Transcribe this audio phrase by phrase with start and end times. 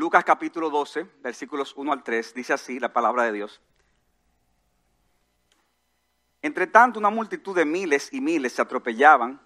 [0.00, 3.60] Lucas capítulo 12, versículos 1 al 3, dice así la palabra de Dios.
[6.40, 9.38] Entre tanto, una multitud de miles y miles se atropellaban,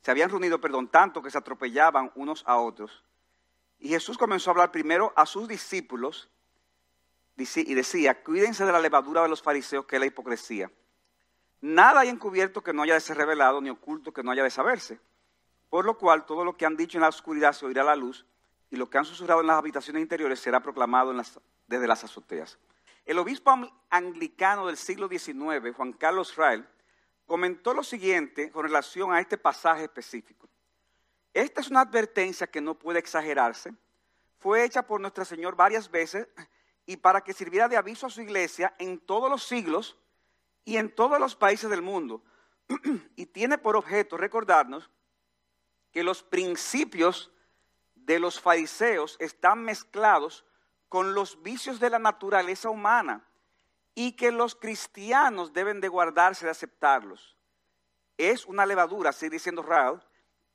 [0.00, 3.02] se habían reunido, perdón, tanto que se atropellaban unos a otros.
[3.80, 6.30] Y Jesús comenzó a hablar primero a sus discípulos
[7.36, 10.70] y decía, cuídense de la levadura de los fariseos, que es la hipocresía.
[11.60, 14.50] Nada hay encubierto que no haya de ser revelado, ni oculto que no haya de
[14.50, 15.00] saberse.
[15.68, 17.96] Por lo cual, todo lo que han dicho en la oscuridad se oirá a la
[17.96, 18.24] luz,
[18.70, 21.14] y lo que han susurrado en las habitaciones interiores será proclamado
[21.66, 22.58] desde las azoteas.
[23.04, 23.54] El obispo
[23.88, 26.68] anglicano del siglo XIX, Juan Carlos Rael,
[27.26, 30.48] comentó lo siguiente con relación a este pasaje específico.
[31.32, 33.72] Esta es una advertencia que no puede exagerarse.
[34.38, 36.28] Fue hecha por nuestro Señor varias veces
[36.86, 39.98] y para que sirviera de aviso a su iglesia en todos los siglos
[40.64, 42.22] y en todos los países del mundo.
[43.16, 44.90] y tiene por objeto recordarnos
[45.92, 47.30] que los principios
[48.08, 50.46] de los fariseos están mezclados
[50.88, 53.28] con los vicios de la naturaleza humana
[53.94, 57.36] y que los cristianos deben de guardarse de aceptarlos.
[58.16, 60.02] Es una levadura, sigue diciendo Raúl,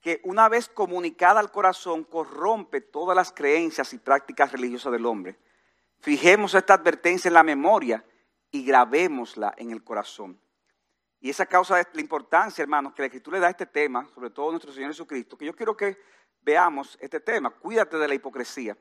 [0.00, 5.38] que una vez comunicada al corazón corrompe todas las creencias y prácticas religiosas del hombre.
[6.00, 8.04] Fijemos esta advertencia en la memoria
[8.50, 10.40] y grabémosla en el corazón.
[11.20, 14.08] Y esa causa de la importancia, hermanos, que la Escritura le da a este tema,
[14.12, 15.96] sobre todo nuestro Señor Jesucristo, que yo quiero que
[16.44, 18.76] veamos este tema, cuídate de la hipocresía.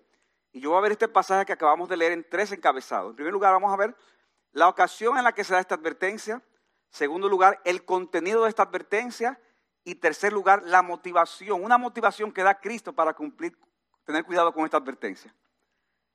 [0.51, 3.11] Y yo voy a ver este pasaje que acabamos de leer en tres encabezados.
[3.11, 3.95] En primer lugar, vamos a ver
[4.51, 6.43] la ocasión en la que se da esta advertencia.
[6.89, 9.39] Segundo lugar, el contenido de esta advertencia.
[9.83, 11.63] Y tercer lugar, la motivación.
[11.63, 13.57] Una motivación que da Cristo para cumplir,
[14.05, 15.33] tener cuidado con esta advertencia.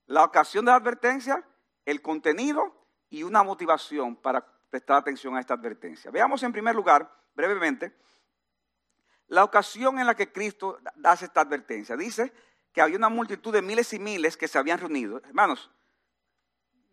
[0.06, 1.44] La ocasión de la advertencia,
[1.84, 6.10] el contenido y una motivación para prestar atención a esta advertencia.
[6.12, 7.92] Veamos en primer lugar, brevemente,
[9.28, 11.96] la ocasión en la que Cristo hace esta advertencia.
[11.96, 12.32] Dice
[12.72, 15.18] que había una multitud de miles y miles que se habían reunido.
[15.24, 15.70] Hermanos,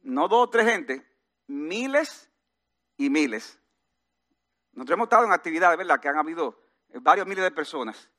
[0.04, 1.06] no dos o tres gente,
[1.48, 2.30] miles
[2.98, 3.60] y miles.
[4.74, 6.00] Nosotros hemos estado en actividades, ¿verdad?
[6.00, 6.60] Que han habido
[7.02, 8.10] varios miles de personas.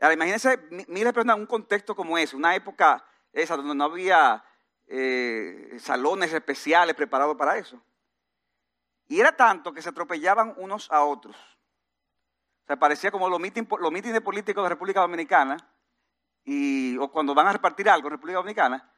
[0.00, 3.84] Ahora, imagínense miles de personas en un contexto como ese, una época esa donde no
[3.84, 4.44] había
[4.86, 7.82] eh, salones especiales preparados para eso.
[9.08, 11.36] Y era tanto que se atropellaban unos a otros.
[12.78, 15.56] Parecía como los mítines, de políticos de República Dominicana,
[16.44, 18.92] y, o cuando van a repartir algo en República Dominicana.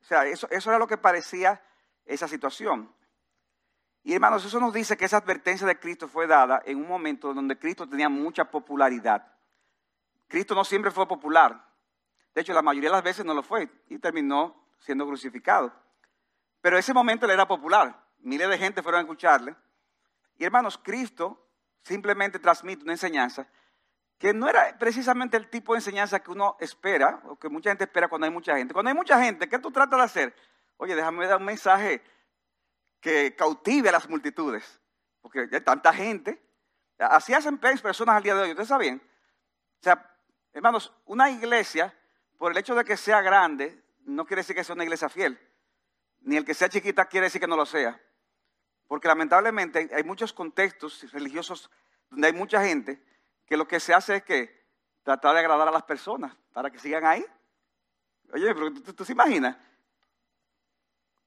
[0.00, 1.62] O sea, eso, eso era lo que parecía
[2.04, 2.94] esa situación.
[4.02, 7.34] Y hermanos, eso nos dice que esa advertencia de Cristo fue dada en un momento
[7.34, 9.32] donde Cristo tenía mucha popularidad.
[10.28, 11.66] Cristo no siempre fue popular.
[12.34, 15.72] De hecho, la mayoría de las veces no lo fue y terminó siendo crucificado.
[16.60, 18.04] Pero ese momento le era popular.
[18.18, 19.56] Miles de gente fueron a escucharle.
[20.38, 21.45] Y hermanos, Cristo
[21.86, 23.46] simplemente transmite una enseñanza
[24.18, 27.84] que no era precisamente el tipo de enseñanza que uno espera, o que mucha gente
[27.84, 28.72] espera cuando hay mucha gente.
[28.72, 30.36] Cuando hay mucha gente, ¿qué tú tratas de hacer?
[30.78, 32.02] Oye, déjame dar un mensaje
[33.00, 34.80] que cautive a las multitudes,
[35.20, 36.42] porque hay tanta gente.
[36.98, 39.00] Así hacen personas al día de hoy, ¿ustedes saben?
[39.80, 40.10] O sea,
[40.54, 41.94] hermanos, una iglesia,
[42.36, 45.38] por el hecho de que sea grande, no quiere decir que sea una iglesia fiel.
[46.20, 48.00] Ni el que sea chiquita quiere decir que no lo sea.
[48.86, 51.70] Porque lamentablemente hay muchos contextos religiosos
[52.10, 53.02] donde hay mucha gente
[53.46, 54.66] que lo que se hace es que
[55.02, 57.24] tratar de agradar a las personas para que sigan ahí.
[58.32, 59.56] Oye, pero tú, se imaginas.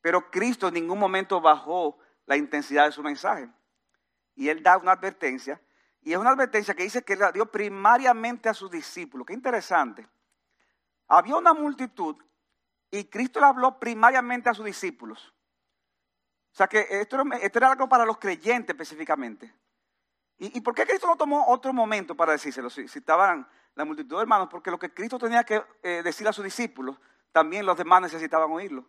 [0.02, 3.50] Pero Cristo en ningún momento bajó la intensidad de su mensaje.
[4.36, 5.62] Y él da una advertencia.
[6.02, 9.28] Y es una advertencia que dice que la dio primariamente a sus discípulos.
[9.28, 10.08] Qué interesante.
[11.08, 12.16] Había una multitud
[12.92, 15.34] y Cristo le habló primariamente a sus discípulos.
[16.52, 19.54] O sea que esto, era algo para los creyentes específicamente.
[20.38, 22.70] ¿Y, por qué Cristo no tomó otro momento para decírselo?
[22.70, 26.34] Si, estaban la multitud de hermanos, porque lo que Cristo tenía que eh, decir a
[26.34, 26.98] sus discípulos,
[27.34, 28.86] también los demás necesitaban oírlo.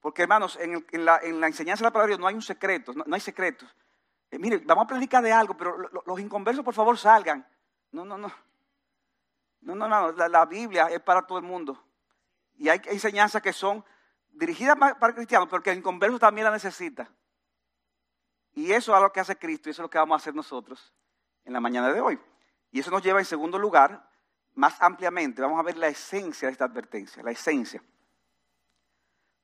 [0.00, 3.14] Porque hermanos, en, la, enseñanza de la palabra de Dios no hay un secreto, no,
[3.14, 3.74] hay secretos.
[4.30, 7.46] Eh, mire, vamos a predicar de algo, pero los inconversos por favor salgan.
[7.90, 8.30] No, no, no.
[9.62, 11.82] No, no, no, la, la Biblia es para todo el mundo.
[12.56, 13.82] Y hay enseñanzas que son
[14.34, 17.08] dirigida para cristianos, porque el inconverso también la necesita.
[18.52, 20.34] Y eso es lo que hace Cristo y eso es lo que vamos a hacer
[20.34, 20.92] nosotros
[21.44, 22.18] en la mañana de hoy.
[22.70, 24.08] Y eso nos lleva en segundo lugar,
[24.54, 27.82] más ampliamente, vamos a ver la esencia de esta advertencia, la esencia.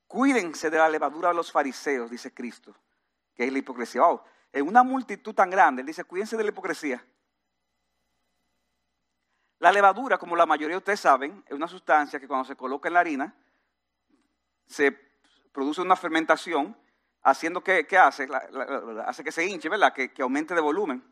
[0.06, 2.75] Cuídense de la levadura de los fariseos, dice Cristo,
[3.34, 4.02] que es la hipocresía.
[4.52, 7.04] En una multitud tan grande, él dice, cuídense de la hipocresía.
[9.60, 12.88] La levadura, como la mayoría de ustedes saben, es una sustancia que cuando se coloca
[12.88, 13.34] en la harina,
[14.70, 14.93] se
[15.52, 16.76] produce una fermentación,
[17.22, 18.28] haciendo que, ¿qué hace?
[19.05, 19.93] hace que se hinche, ¿verdad?
[19.93, 21.05] Que, aumente de volumen.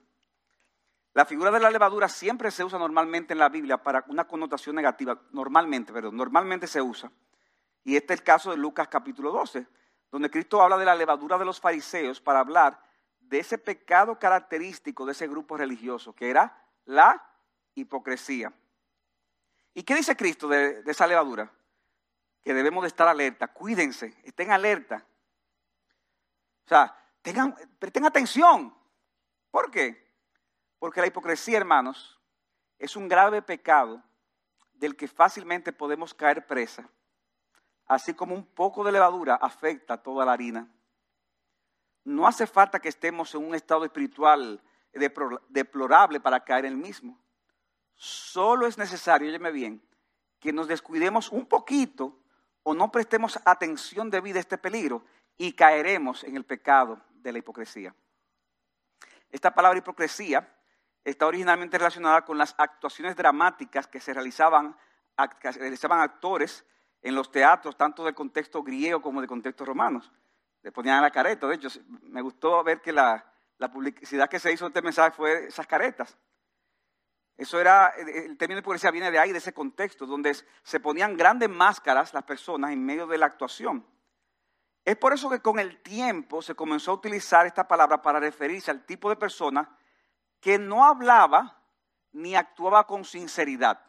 [1.13, 4.77] La figura de la levadura siempre se usa normalmente en la Biblia para una connotación
[4.77, 7.11] negativa, normalmente, perdón, normalmente se usa.
[7.83, 9.67] Y este es el caso de Lucas capítulo 12,
[10.13, 12.81] donde Cristo habla de la levadura de los fariseos para hablar
[13.19, 17.21] de ese pecado característico de ese grupo religioso, que era la
[17.75, 18.53] hipocresía.
[19.75, 21.51] ¿Y qué dice Cristo de, esa levadura?
[22.49, 25.05] Que debemos de estar alerta, cuídense, estén alerta.
[26.65, 28.75] O sea, tengan, presten atención.
[29.51, 30.17] ¿Por qué?
[30.79, 32.19] Porque la hipocresía, hermanos,
[32.79, 34.03] es un grave pecado
[34.73, 36.89] del que fácilmente podemos caer presa,
[37.85, 40.73] así como un poco de levadura afecta toda la harina.
[42.03, 44.63] No hace falta que estemos en un estado espiritual
[45.51, 47.21] deplorable para caer en el mismo.
[47.95, 49.87] Solo es necesario, óyeme bien,
[50.41, 52.18] que nos descuidemos un poquito
[52.69, 55.03] o no prestemos atención debida a este peligro
[55.39, 57.95] y caeremos en el pecado de la hipocresía.
[59.31, 60.47] Esta palabra hipocresía
[61.03, 64.77] está originalmente relacionada con las actuaciones dramáticas que se realizaban,
[65.55, 66.67] realizaban actores
[67.01, 70.03] en los teatros, tanto del contexto griego como de contexto romano
[70.63, 71.47] le ponían la careta.
[71.47, 71.71] De hecho,
[72.03, 73.25] me gustó ver que la,
[73.73, 76.19] publicidad que se hizo de este mensaje fue esas caretas.
[77.39, 81.17] Eso era, el término de publicidad viene de ahí, de ese contexto, donde se ponían
[81.17, 83.87] grandes máscaras las personas en medio de la actuación.
[84.85, 88.73] Es por eso que con el tiempo se comenzó a utilizar esta palabra para referirse
[88.73, 89.79] al tipo de persona
[90.41, 91.63] que no hablaba
[92.11, 93.87] ni actuaba con sinceridad.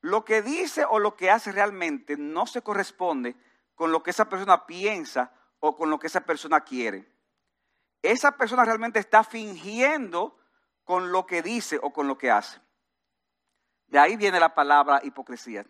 [0.00, 3.34] Lo que dice o lo que hace realmente no se corresponde
[3.74, 7.12] con lo que esa persona piensa o con lo que esa persona quiere.
[8.00, 10.39] Esa persona realmente está fingiendo
[10.90, 12.60] con lo que dice o con lo que hace.
[13.86, 15.64] De ahí viene la palabra hipocresía,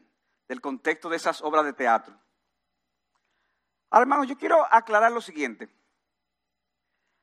[0.48, 2.18] del contexto de esas obras de teatro.
[3.90, 5.68] Ahora, hermanos, yo quiero aclarar lo siguiente.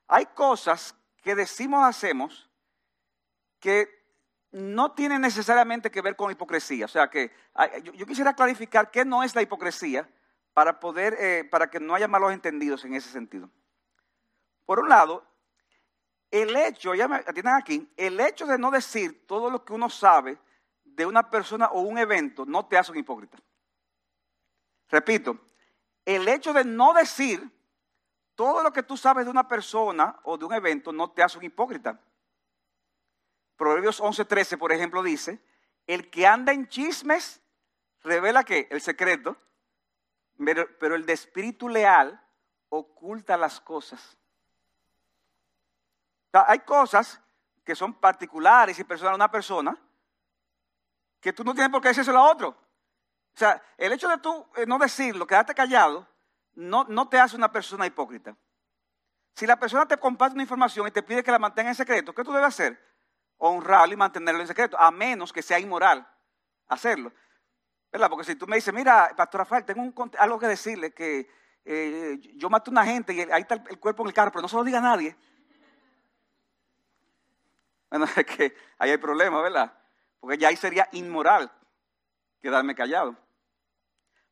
[0.08, 2.48] Hay cosas que decimos hacemos
[3.60, 3.90] que
[4.52, 6.86] no tienen necesariamente que ver con hipocresía.
[6.86, 7.32] O sea que
[7.82, 10.08] yo, quisiera clarificar qué no es la hipocresía
[10.54, 13.50] para poder, eh, para que no haya malos entendidos en ese sentido.
[14.68, 15.28] Por un lado,
[16.32, 19.90] el hecho, ya me atienden aquí, el hecho de no decir todo lo que uno
[19.90, 20.38] sabe
[20.84, 23.38] de una persona o un evento no te hace un hipócrita.
[24.90, 25.38] Repito,
[26.06, 27.52] el hecho de no decir
[28.36, 31.38] todo lo que tú sabes de una persona o de un evento no te hace
[31.38, 32.00] un hipócrita.
[33.56, 35.40] Proverbios 11:13, por ejemplo, dice,
[35.88, 37.42] el que anda en chismes
[38.04, 39.38] revela que el secreto
[40.80, 42.22] pero, el de espíritu leal
[42.70, 44.18] oculta las cosas.
[46.48, 47.22] Hay cosas
[47.64, 49.78] que son particulares y personales a una persona
[51.20, 52.50] que tú no tienes por qué decírselo a otro.
[52.50, 56.08] O sea, el hecho de tú eh, no decirlo, quedarte callado,
[56.56, 58.36] no, no te hace una persona hipócrita.
[59.36, 62.14] Si la persona te comparte una información y te pide que la mantenga en secreto,
[62.14, 62.84] ¿qué tú debes hacer?
[63.38, 66.08] Honrarlo y mantenerlo en secreto, a menos que sea inmoral
[66.68, 67.14] hacerlo.
[67.92, 68.10] ¿Verdad?
[68.10, 71.30] Porque si tú me dices, mira, Pastor Rafael, tengo algo que decirle, que
[71.64, 74.42] eh, yo maté a una gente y ahí está el, cuerpo en el carro, pero
[74.42, 75.16] no se lo diga a nadie.
[77.90, 79.74] Bueno, es que ahí hay problema, ¿verdad?
[80.20, 81.52] Porque ya ahí sería inmoral
[82.42, 83.16] quedarme callado.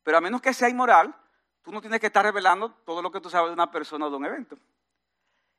[0.04, 1.16] Pero a menos que sea inmoral,
[1.62, 4.10] tú no tienes que estar revelando todo lo que tú sabes de una persona o
[4.10, 4.58] de un evento.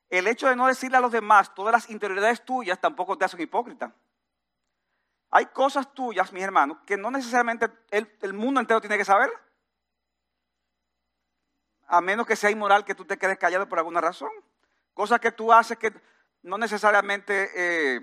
[0.08, 3.36] El hecho de no decirle a los demás todas las interioridades tuyas tampoco te hace
[3.36, 3.92] un hipócrita.
[5.30, 9.30] Hay cosas tuyas, mis hermanos, que no necesariamente el, mundo entero tiene que saber.
[11.88, 14.30] A menos que sea inmoral que tú te quedes callado por alguna razón.
[14.94, 15.92] Cosas que tú haces que
[16.46, 18.00] no necesariamente, eh,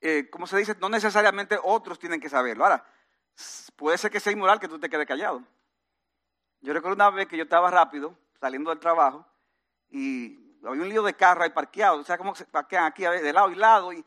[0.00, 2.64] eh, como se dice, no necesariamente otros tienen que saberlo.
[2.64, 2.86] Ahora,
[3.74, 5.42] puede ser que sea inmoral que tú te quedes callado.
[6.60, 9.26] Yo recuerdo una vez que yo estaba rápido, saliendo del trabajo,
[9.88, 11.98] y había un lío de carro ahí parqueado.
[11.98, 14.04] O sea, como se parquean aquí de lado y lado, y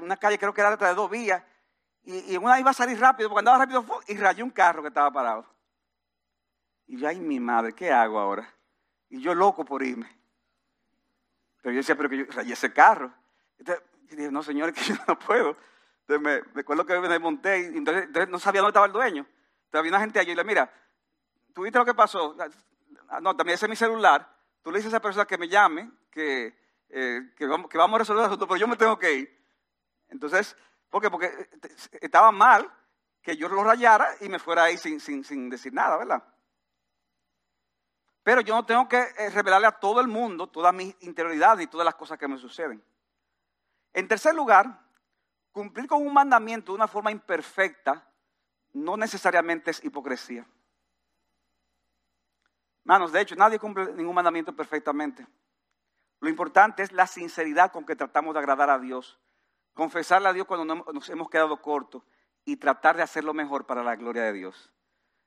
[0.00, 1.44] una calle creo que era de dos vías,
[2.02, 5.12] y, una iba a salir rápido, porque andaba rápido y rayó un carro que estaba
[5.12, 5.46] parado.
[6.88, 8.52] Y yo, ay, mi madre, ¿qué hago ahora?
[9.08, 10.19] Y yo loco por irme.
[11.60, 13.12] Pero yo decía, pero que yo rayé ese carro.
[13.58, 15.56] Entonces, y dije, no, señores, que yo no puedo.
[16.00, 19.26] Entonces me, recuerdo que me monté y entonces, no sabía dónde estaba el dueño.
[19.66, 20.72] Entonces había una gente allí y le mira,
[21.54, 22.36] ¿tú viste lo que pasó?
[23.08, 24.28] Ah, no, también ese es mi celular.
[24.62, 26.54] Tú le dices a esa persona que me llame, que,
[26.88, 29.40] eh, que, vamos, que vamos a resolver el asunto, pero yo me tengo que ir.
[30.08, 30.56] Entonces,
[30.88, 31.10] ¿por qué?
[31.10, 32.70] Porque eh, estaba mal
[33.22, 36.22] que yo lo rayara y me fuera ahí sin, sin, decir nada, ¿verdad?
[38.22, 41.66] Pero yo no tengo que eh, revelarle a todo el mundo todas mis interioridades y
[41.68, 42.82] todas las cosas que me suceden.
[43.92, 44.80] En tercer lugar,
[45.52, 48.06] cumplir con un mandamiento de una forma imperfecta
[48.72, 50.46] no necesariamente es hipocresía.
[52.84, 55.26] Manos, de hecho, nadie cumple ningún mandamiento perfectamente.
[56.20, 59.18] Lo importante es la sinceridad con que tratamos de agradar a Dios,
[59.74, 62.02] confesarle a Dios cuando nos hemos quedado cortos
[62.44, 64.72] y tratar de hacerlo mejor para la gloria de Dios.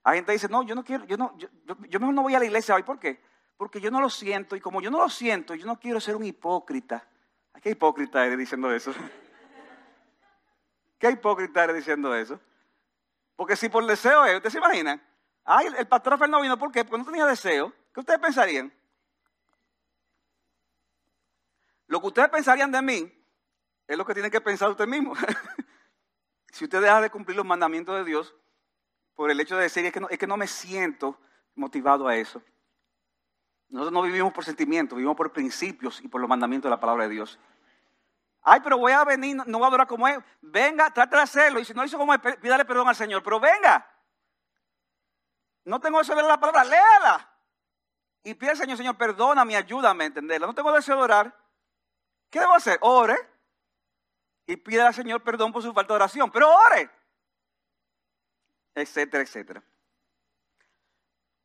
[0.04, 1.48] Hay gente dice, no, yo no quiero, yo no, yo,
[1.88, 2.82] yo mejor no voy a la iglesia hoy.
[2.82, 3.22] ¿Por qué?
[3.56, 6.14] Porque yo no lo siento y como yo no lo siento, yo no quiero ser
[6.14, 7.08] un hipócrita.
[7.62, 8.92] ¿Qué hipócrita eres diciendo eso?
[10.98, 12.38] ¿Qué hipócrita eres diciendo eso?
[13.34, 15.02] Porque si por deseo es, ¿ustedes se imaginan?
[15.42, 16.84] Ay, el pastor no vino, ¿por qué?
[16.84, 17.72] Porque no tenía deseo.
[17.92, 18.72] ¿Qué ustedes pensarían?
[21.86, 23.24] Lo que ustedes pensarían de mí
[23.86, 25.18] es lo que tienen que pensar ustedes mismos.
[26.52, 28.34] si usted deja de cumplir los mandamientos de Dios
[29.14, 31.18] por el hecho de decir es que no, es que no me siento
[31.54, 32.42] motivado a eso.
[33.68, 37.04] Nosotros no vivimos por sentimientos, vivimos por principios y por los mandamientos de la palabra
[37.04, 37.38] de Dios.
[38.42, 40.18] Ay, pero voy a venir, no voy a adorar como es.
[40.42, 41.60] Venga, trate de hacerlo.
[41.60, 43.22] Y si no hizo como es, pídale perdón al Señor.
[43.22, 43.90] Pero venga.
[45.64, 47.30] No tengo deseo de leer la palabra, léala.
[48.22, 50.46] Y pide al Señor, Señor, perdóname, ayúdame a entenderla.
[50.46, 51.38] No tengo deseo de orar.
[52.28, 52.78] ¿Qué debo hacer?
[52.82, 53.16] Ore.
[54.46, 56.30] Y pide al Señor perdón por su falta de oración.
[56.30, 56.90] Pero ore.
[58.74, 59.62] Etcétera, etcétera.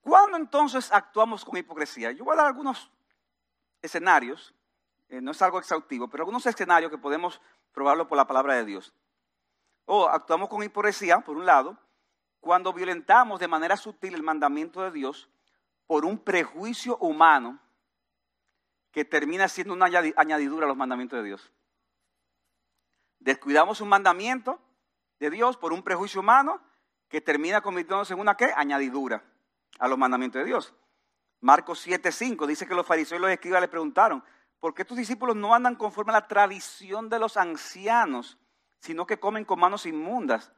[0.01, 2.11] ¿Cuándo entonces actuamos con hipocresía?
[2.11, 2.91] Yo voy a dar algunos
[3.81, 4.53] escenarios,
[5.09, 8.65] eh, no es algo exhaustivo, pero algunos escenarios que podemos probarlo por la palabra de
[8.65, 8.93] Dios.
[9.85, 11.77] O actuamos con hipocresía, por un lado,
[12.39, 15.29] cuando violentamos de manera sutil el mandamiento de Dios
[15.85, 17.59] por un prejuicio humano
[18.91, 21.51] que termina siendo una añadidura a los mandamientos de Dios.
[23.19, 24.59] Descuidamos un mandamiento
[25.19, 26.61] de Dios por un prejuicio humano
[27.09, 28.51] que termina convirtiéndose en una ¿qué?
[28.55, 29.23] añadidura
[29.79, 30.73] a los mandamientos de Dios.
[31.41, 34.23] Marcos 7:5 dice que los fariseos y los escribas le preguntaron,
[34.59, 38.37] ¿por qué tus discípulos no andan conforme a la tradición de los ancianos,
[38.79, 40.51] sino que comen con manos inmundas?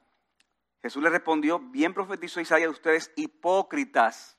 [0.82, 4.38] Jesús le respondió, bien profetizó Isaías de ustedes, hipócritas.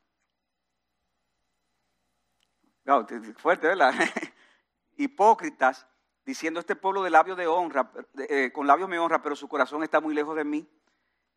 [3.37, 3.95] fuerte, ¿verdad?
[4.97, 5.87] hipócritas,
[6.25, 7.93] diciendo este pueblo de labios de honra,
[8.29, 10.69] eh, con labios me honra, pero su corazón está muy lejos de mí.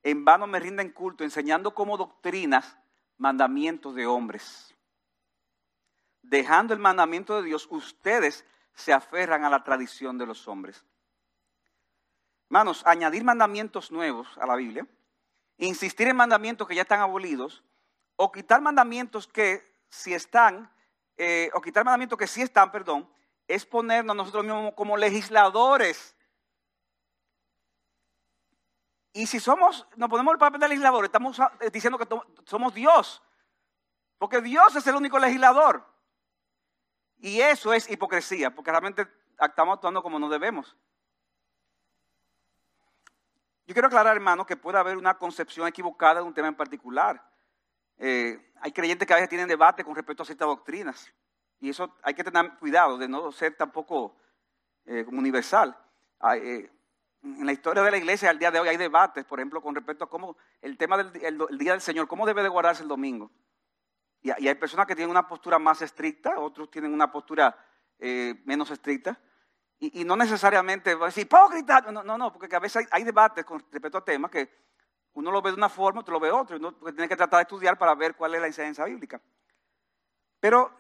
[0.06, 2.78] En vano me rinden culto, enseñando como doctrinas
[3.18, 4.76] mandamientos de hombres.
[6.22, 8.46] Dejando el mandamiento de Dios, ustedes
[8.76, 10.86] se aferran a la tradición de los hombres.
[12.52, 14.86] Hermanos, añadir mandamientos nuevos a la Biblia,
[15.58, 17.64] insistir en mandamientos que ya están abolidos,
[18.16, 20.72] o quitar mandamientos que si están,
[21.18, 23.10] eh, o quitar mandamientos que sí están, perdón,
[23.48, 26.15] es ponernos nosotros mismos como legisladores
[29.16, 32.06] y si somos, nos ponemos el papel de legislador, estamos eh, diciendo que
[32.44, 33.24] somos Dios.
[34.18, 35.86] Porque Dios es el único legislador.
[37.20, 39.08] Y eso es hipocresía, porque realmente
[39.40, 40.76] estamos actuando como no debemos.
[43.66, 47.26] Yo quiero aclarar, hermano, que puede haber una concepción equivocada de un tema en particular.
[47.98, 51.10] Eh, hay creyentes que a veces tienen debate con respecto a ciertas doctrinas.
[51.62, 54.14] Y eso hay que tener cuidado de no ser tampoco
[54.84, 55.74] eh, universal.
[56.20, 56.70] Hay,
[57.26, 59.74] en la historia de la iglesia al día de hoy hay debates, por ejemplo, con
[59.74, 61.12] respecto a cómo el tema del
[61.58, 63.32] Día del Señor, cómo debe de guardarse el domingo.
[64.22, 67.58] Y, hay personas que tienen una postura más estricta, otros tienen una postura
[67.98, 69.20] eh, menos estricta.
[69.80, 71.82] Y, no necesariamente va a decir, hipócrita.
[71.92, 74.50] No, no, no, porque a veces hay, debates con respecto a temas que
[75.14, 76.56] uno lo ve de una forma, otro lo ve de otra.
[76.56, 79.20] Y uno tiene que tratar de estudiar para ver cuál es la incidencia bíblica.
[80.40, 80.72] Pero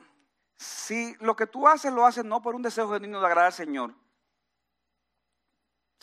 [0.57, 3.53] si lo que tú haces lo haces no por un deseo genuino de agradar al
[3.53, 3.93] Señor,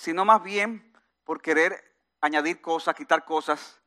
[0.03, 0.93] sino más bien
[1.23, 3.81] por querer añadir cosas, quitar cosas.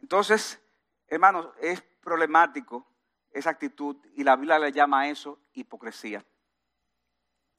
[0.00, 0.58] Entonces,
[1.08, 2.86] hermanos, es problemático
[3.32, 6.24] esa actitud y la Biblia le llama a eso hipocresía.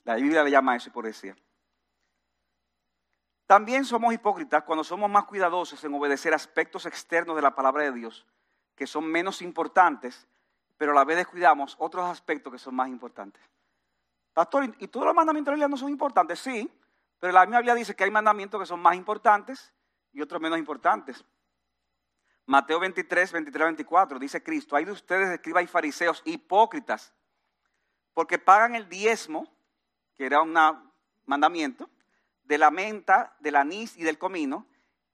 [0.05, 1.36] La Biblia le llama a eso hipocresía.
[3.46, 7.91] También somos hipócritas cuando somos más cuidadosos en obedecer aspectos externos de la palabra de
[7.91, 8.25] Dios
[8.75, 10.27] que son menos importantes,
[10.77, 13.43] pero a la vez descuidamos otros aspectos que son más importantes.
[14.34, 16.39] Pastor, ¿y todos los mandamientos de la Biblia no son importantes?
[16.39, 16.67] Sí,
[17.24, 19.74] pero la Biblia dice que hay mandamientos que son más importantes
[20.12, 21.24] y otros menos importantes.
[22.46, 27.13] Mateo 23, 23, 24 dice Cristo, hay de ustedes escribas y fariseos hipócritas,
[28.13, 29.48] porque pagan el diezmo,
[30.15, 30.53] que era un
[31.25, 31.89] mandamiento,
[32.44, 34.68] de la menta, del anís y del comino,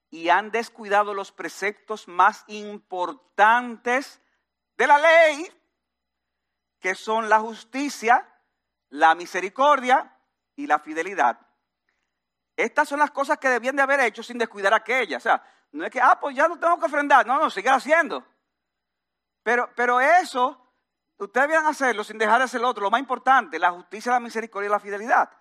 [0.09, 4.19] y han descuidado los preceptos más importantes
[4.77, 5.47] de la ley,
[6.79, 8.27] que son la justicia,
[8.89, 10.17] la misericordia
[10.55, 11.45] y la fidelidad.
[12.59, 15.21] Estas son las cosas que debían de haber hecho sin descuidar aquellas.
[15.21, 17.25] O sea, no es que, ah, pues ya no tengo que ofrendar.
[17.25, 18.21] No, no, sigue haciendo.
[19.41, 20.61] Pero, pero eso,
[21.17, 22.83] ustedes debían hacerlo sin dejar de hacer lo otro.
[22.83, 25.31] Lo más importante, la justicia, la misericordia y la fidelidad.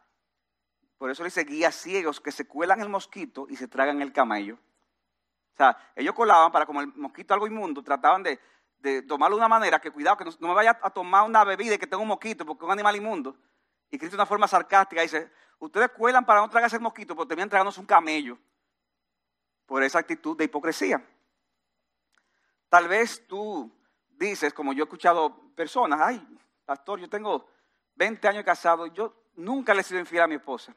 [0.96, 4.54] Por eso dice guías ciegos que se cuelan el mosquito y se tragan el camello.
[4.54, 8.38] O sea, ellos colaban para como el mosquito algo inmundo, trataban de,
[8.78, 11.74] de tomarlo de una manera que cuidado, que no, me vaya a tomar una bebida
[11.74, 13.36] y que tenga un mosquito porque es un animal inmundo.
[13.90, 17.28] Y Cristo de una forma sarcástica dice, ustedes cuelan para no tragarse el mosquito porque
[17.28, 18.38] terminan tragándose un camello
[19.66, 21.04] por esa actitud de hipocresía.
[22.68, 23.70] Tal vez tú
[24.08, 26.26] dices, como yo he escuchado personas, ay,
[26.64, 27.48] pastor, yo tengo
[27.94, 30.74] 20 años casado, yo nunca le he sido infiel a mi esposa.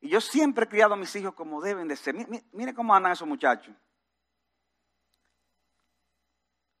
[0.00, 2.14] Y yo siempre he criado a mis hijos como deben de ser.
[2.52, 3.74] Mire, cómo andan esos muchachos.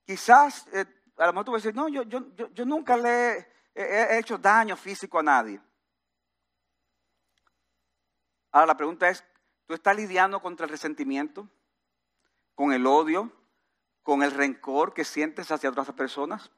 [0.04, 0.84] Quizás, eh,
[1.16, 5.20] a lo mejor tú vas decir, no, yo, yo, nunca le he, hecho daño físico
[5.20, 5.60] a nadie.
[8.52, 9.24] Ahora la pregunta es,
[9.66, 11.48] ¿tú estás lidiando contra el resentimiento?
[12.54, 13.32] ¿Con el odio?
[14.02, 16.50] ¿Con el rencor que sientes hacia otras personas?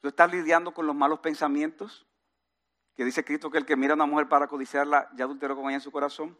[0.00, 2.06] ¿Tú estás lidiando con los malos pensamientos?
[2.94, 5.66] Que dice Cristo que el que mira a una mujer para codiciarla ya adulteró con
[5.66, 6.38] ella en su corazón.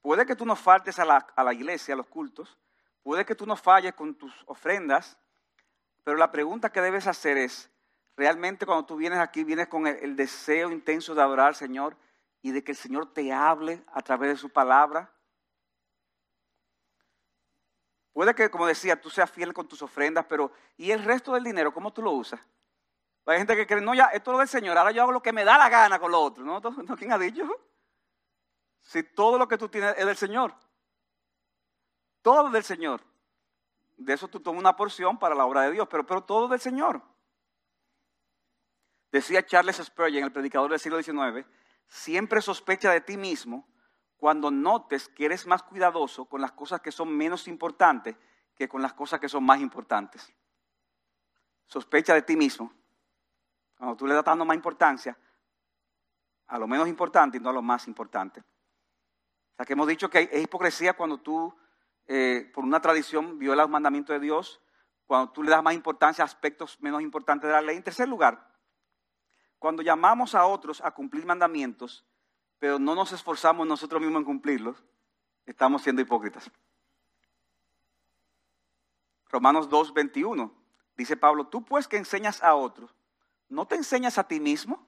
[0.00, 2.58] Puede que tú no faltes a la, a la iglesia, a los cultos,
[3.04, 5.18] Puede que tú no falles con tus ofrendas,
[6.04, 7.70] pero la pregunta que debes hacer es,
[8.16, 11.98] realmente cuando tú vienes aquí, vienes con el, deseo intenso de adorar al Señor
[12.44, 15.10] y de que el Señor te hable a través de su palabra.
[18.12, 21.42] Puede que, como decía, tú seas fiel con tus ofrendas, pero ¿y el resto del
[21.42, 22.38] dinero cómo tú lo usas?
[23.24, 25.22] Hay gente que cree, no, ya, esto es lo del Señor, ahora yo hago lo
[25.22, 26.44] que me da la gana con lo otro.
[26.44, 26.60] ¿No?
[26.60, 26.96] ¿No?
[26.98, 27.48] ¿Quién ha dicho?
[28.82, 30.54] Si todo lo que tú tienes es del Señor.
[32.20, 33.00] Todo del Señor.
[33.96, 36.60] De eso tú tomas una porción para la obra de Dios, pero, pero todo del
[36.60, 37.00] Señor.
[39.10, 41.46] Decía Charles Spurgeon, el predicador del siglo XIX,
[41.88, 43.68] siempre sospecha de ti mismo
[44.16, 48.16] cuando notes que eres más cuidadoso con las cosas que son menos importantes
[48.56, 50.32] que con las cosas que son más importantes.
[51.66, 52.72] Sospecha de ti mismo.
[53.76, 55.18] Cuando tú le das dando más importancia
[56.46, 58.40] a lo menos importante y no a lo más importante.
[58.40, 61.54] O sea que hemos dicho que es hipocresía cuando tú
[62.06, 64.60] eh, por una tradición, viola los mandamientos de Dios,
[65.06, 67.76] cuando tú le das más importancia a aspectos menos importantes de la ley.
[67.76, 68.53] En tercer lugar,
[69.64, 72.04] cuando llamamos a otros a cumplir mandamientos,
[72.58, 74.84] pero no nos esforzamos nosotros mismos en cumplirlos,
[75.46, 76.50] estamos siendo hipócritas.
[79.30, 80.52] Romanos 2, 21,
[80.98, 82.94] dice Pablo, tú pues que enseñas a otros,
[83.48, 84.86] ¿no te enseñas a ti mismo?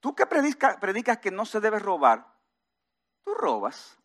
[0.00, 2.26] Tú que predicas que no se debe robar,
[3.22, 3.96] tú robas.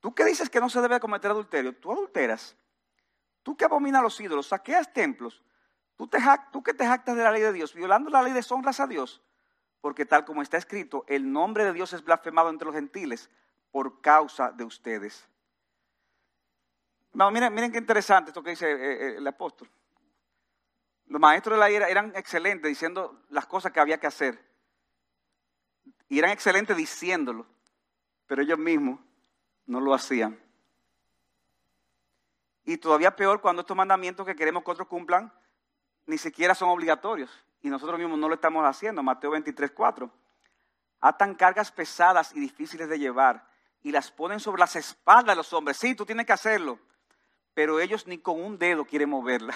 [0.00, 2.56] Tú que dices que no se debe cometer adulterio, tú adulteras.
[3.44, 5.40] Tú que abominas los ídolos, saqueas templos.
[6.02, 6.18] Tú, te,
[6.64, 9.22] que te jactas de la ley de Dios, violando la ley deshonras a Dios.
[9.80, 13.30] Porque tal como está escrito, el nombre de Dios es blasfemado entre los gentiles
[13.70, 15.28] por causa de ustedes.
[17.12, 19.70] miren, miren qué interesante esto que dice eh, eh, el apóstol.
[21.06, 24.44] Los maestros de la era eran excelentes diciendo las cosas que había que hacer.
[26.08, 27.46] Y eran excelentes diciéndolo.
[28.26, 28.98] Pero ellos mismos
[29.66, 30.36] no lo hacían.
[32.64, 35.32] Y todavía peor cuando estos mandamientos que queremos que otros cumplan
[36.06, 37.30] ni siquiera son obligatorios
[37.62, 39.02] y nosotros mismos no lo estamos haciendo.
[39.02, 40.10] Mateo 23, 4.
[41.00, 43.46] Atan cargas pesadas y difíciles de llevar
[43.82, 45.76] y las ponen sobre las espaldas de los hombres.
[45.76, 46.78] Sí, tú tienes que hacerlo,
[47.54, 49.54] pero ellos ni con un dedo quieren moverla.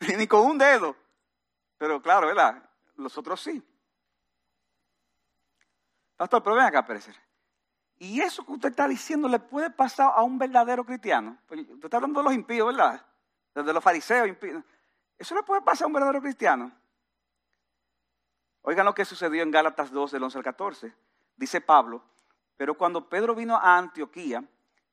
[0.18, 0.96] ni con un dedo.
[1.78, 2.62] Pero claro, ¿verdad?
[2.96, 3.62] Los otros sí.
[6.16, 7.08] Pastor, pero ven acá, Pérez.
[7.98, 11.38] Y eso que usted está diciendo le puede pasar a un verdadero cristiano.
[11.46, 13.04] Pues, usted está hablando de los impíos, ¿verdad?
[13.54, 14.62] De los fariseos impíos.
[15.22, 16.72] Eso le puede pasar a un verdadero cristiano.
[18.62, 20.92] Oigan lo que sucedió en Gálatas 2, del 11 al 14.
[21.36, 22.02] Dice Pablo,
[22.56, 24.42] pero cuando Pedro vino a Antioquía,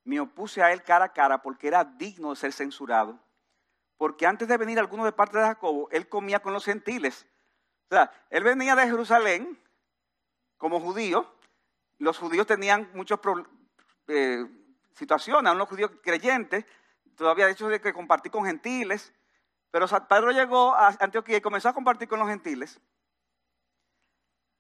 [0.03, 3.17] me opuse a él cara a cara porque era digno de ser censurado.
[3.97, 7.25] Porque antes de venir alguno de parte de Jacobo, él comía con los gentiles.
[7.89, 9.59] O sea, él venía de Jerusalén
[10.59, 11.25] como judío,
[11.97, 13.19] los judíos tenían muchas
[14.05, 14.45] eh,
[14.93, 16.65] situaciones, aún los judíos creyentes,
[17.15, 19.11] todavía de hecho de que compartir con gentiles,
[19.71, 22.79] pero Pedro llegó a Antioquía y comenzó a compartir con los gentiles.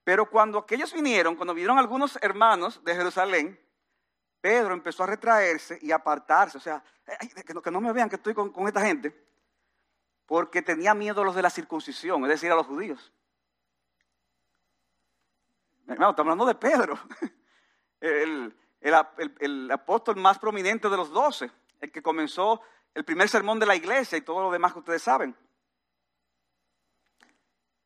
[0.03, 3.59] Pero cuando aquellos vinieron, cuando vinieron algunos hermanos de Jerusalén,
[4.41, 6.83] Pedro empezó a retraerse y apartarse, o sea,
[7.63, 9.13] que no, me vean que estoy con, esta gente,
[10.25, 13.11] porque tenía miedo a los de la circuncisión, es decir, a los judíos.
[15.87, 16.97] Hermano, estamos hablando de Pedro,
[17.99, 22.61] el, apóstol más prominente de los doce, el que comenzó
[22.93, 25.35] el primer sermón de la iglesia y todo lo demás que ustedes saben.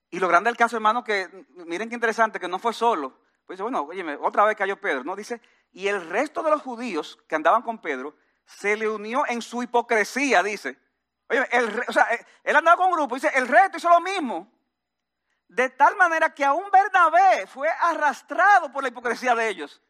[0.09, 1.27] Y lo grande del caso, hermano, que
[1.65, 3.19] miren qué interesante, que no fue solo.
[3.45, 5.15] Pues dice, bueno, oye, otra vez cayó Pedro, ¿no?
[5.15, 9.41] Dice, y el resto de los judíos que andaban con Pedro se le unió en
[9.41, 10.77] su hipocresía, dice.
[11.29, 11.43] Oye,
[11.87, 12.07] o sea,
[12.43, 14.51] él andaba con un grupo, dice, el resto hizo lo mismo.
[15.47, 19.81] De tal manera que aún Bernabé fue arrastrado por la hipocresía de ellos.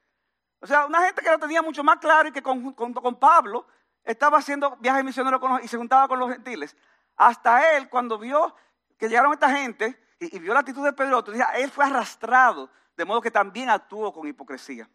[0.60, 3.68] O sea, una gente que lo tenía mucho más claro y que junto con Pablo
[4.04, 6.76] estaba haciendo viajes misioneros y se juntaba con los gentiles.
[7.16, 8.56] Hasta él, cuando vio
[8.98, 11.24] que llegaron esta gente y, vio la actitud de Pedro,
[11.56, 14.90] él fue arrastrado, de modo que también actuó con hipocresía.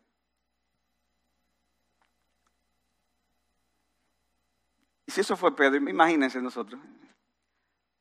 [5.06, 6.80] Y si eso fue Pedro, imagínense nosotros.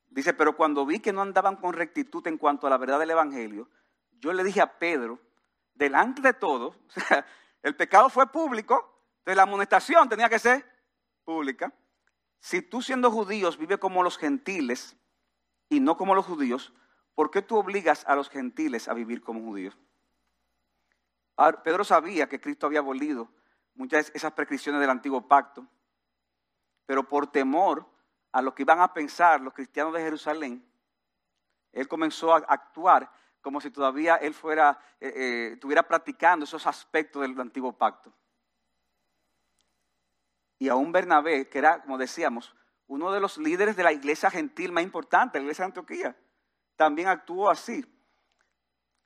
[0.09, 3.11] Dice, pero cuando vi que no andaban con rectitud en cuanto a la verdad del
[3.11, 3.69] Evangelio,
[4.19, 5.19] yo le dije a Pedro,
[5.73, 7.25] delante de todos, o sea,
[7.61, 10.76] el pecado fue público, entonces la amonestación tenía que ser
[11.27, 11.73] pública.
[12.39, 14.95] Si tú siendo judíos vives como los gentiles
[15.67, 16.73] y no como los judíos,
[17.15, 19.77] ¿por qué tú obligas a los gentiles a vivir como judíos?
[21.65, 23.29] Pedro sabía que Cristo había abolido
[23.75, 25.67] muchas de esas prescripciones del antiguo pacto,
[26.85, 27.85] pero por temor
[28.31, 30.65] a lo que iban a pensar los cristianos de Jerusalén,
[31.73, 33.11] él comenzó a actuar
[33.41, 38.13] como si todavía él fuera, eh, eh, estuviera practicando esos aspectos del antiguo pacto.
[40.59, 42.55] Y aún Bernabé, que era, como decíamos,
[42.87, 46.17] uno de los líderes de la iglesia gentil más importante, la iglesia de Antioquía,
[46.75, 47.85] también actuó así.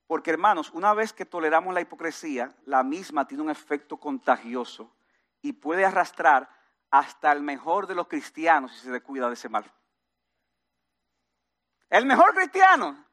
[0.07, 4.93] Porque hermanos, una vez que toleramos la hipocresía, la misma tiene un efecto contagioso
[5.41, 6.49] y puede arrastrar
[6.89, 9.71] hasta el mejor de los cristianos si se descuida de ese mal.
[11.89, 13.05] El mejor cristiano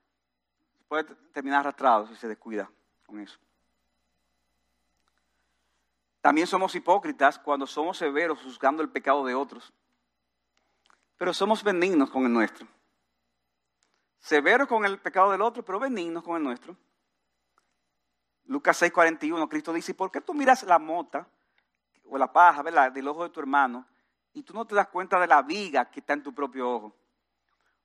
[0.89, 2.71] puede terminar arrastrado si se descuida
[3.07, 3.39] con eso.
[6.21, 9.73] También somos hipócritas cuando somos severos juzgando el pecado de otros.
[11.17, 12.67] Pero somos benignos con el nuestro.
[14.19, 16.77] Severos con el pecado del otro, pero benignos con el nuestro.
[18.45, 21.29] Lucas 6:41, Cristo dice, ¿por qué tú miras la mota
[22.05, 22.91] o la paja ¿verdad?
[22.91, 23.87] del ojo de tu hermano
[24.33, 26.97] y tú no te das cuenta de la viga que está en tu propio ojo?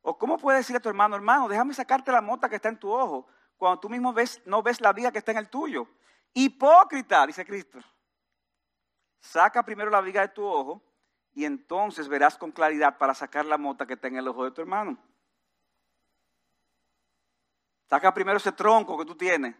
[0.02, 2.80] ¿O cómo puedes decir a tu hermano, hermano, déjame sacarte la mota que está en
[2.80, 5.88] tu ojo cuando tú mismo ves, no ves la viga que está en el tuyo?
[6.34, 7.80] Hipócrita, dice Cristo.
[9.23, 10.83] Saca primero la viga de tu ojo
[11.33, 14.51] y entonces verás con claridad para sacar la mota que está en el ojo de
[14.51, 14.97] tu hermano.
[17.89, 19.55] Saca primero ese tronco que tú tienes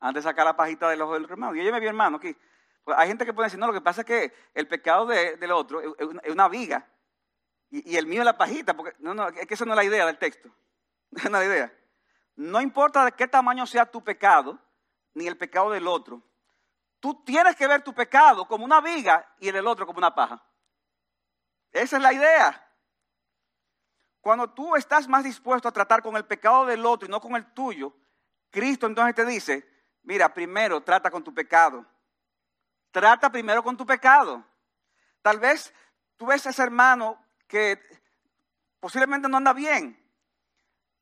[0.00, 1.54] antes de sacar la pajita del ojo del hermano.
[1.54, 2.34] Y oye, mi hermano, aquí.
[2.82, 5.52] Pues hay gente que puede decir, no, lo que pasa es que el pecado del
[5.52, 6.88] otro es una viga
[7.70, 9.84] y, el mío es la pajita, porque no, no, es que esa no es la
[9.84, 10.48] idea del texto.
[11.10, 11.72] No es la idea.
[12.36, 14.58] No importa de qué tamaño sea tu pecado,
[15.12, 16.22] ni el pecado del otro.
[17.00, 20.42] Tú tienes que ver tu pecado como una viga y el otro como una paja.
[21.70, 22.64] Esa es la idea.
[24.20, 27.36] Cuando tú estás más dispuesto a tratar con el pecado del otro y no con
[27.36, 27.94] el tuyo,
[28.50, 29.66] Cristo entonces te dice,
[30.02, 31.86] mira, primero trata con tu pecado.
[32.90, 34.44] Trata primero con tu pecado.
[35.22, 35.72] Tal vez
[36.16, 37.80] tú ves a ese hermano que
[38.80, 39.96] posiblemente no anda bien.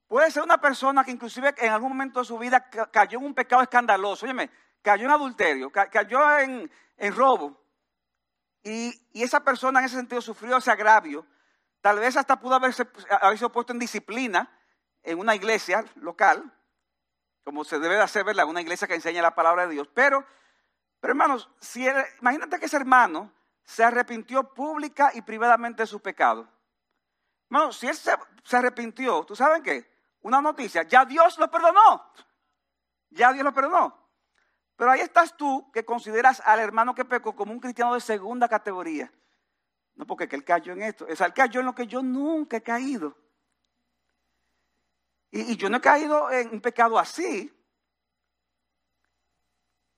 [0.06, 3.34] Puede ser una persona que inclusive en algún momento de su vida cayó en un
[3.34, 4.24] pecado escandaloso.
[4.24, 4.50] Óyeme,
[4.82, 6.70] cayó en adulterio, cayó en,
[7.14, 7.60] robo,
[8.62, 11.26] y, esa persona en ese sentido sufrió ese agravio,
[11.80, 12.86] tal vez hasta pudo haberse,
[13.20, 14.50] haberse puesto en disciplina
[15.02, 16.52] en una iglesia local,
[17.44, 18.46] como se debe de hacer, ¿verdad?
[18.46, 19.88] Una iglesia que enseña la palabra de Dios.
[19.94, 20.26] Pero,
[21.00, 21.86] pero hermanos, si
[22.20, 26.48] imagínate que ese hermano se arrepintió pública y privadamente de su pecado.
[27.50, 28.12] Hermano, si él se,
[28.44, 29.92] se arrepintió, ¿tú sabes qué?
[30.22, 32.12] Una noticia, ya Dios lo perdonó.
[33.10, 34.05] Ya Dios lo perdonó.
[34.76, 38.48] Pero ahí estás tú que consideras al hermano que pecó como un cristiano de segunda
[38.48, 39.10] categoría.
[39.94, 41.08] No porque él cayó en esto.
[41.08, 43.16] Es él cayó en lo que yo nunca he caído.
[45.30, 47.52] Y, yo no he caído en un pecado así.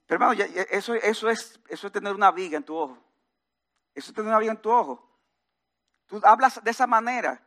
[0.06, 2.96] Pero hermano, eso, eso, es, eso es tener una viga en tu ojo.
[3.94, 5.04] Eso es tener una viga en tu ojo.
[6.06, 7.44] Tú hablas de esa manera,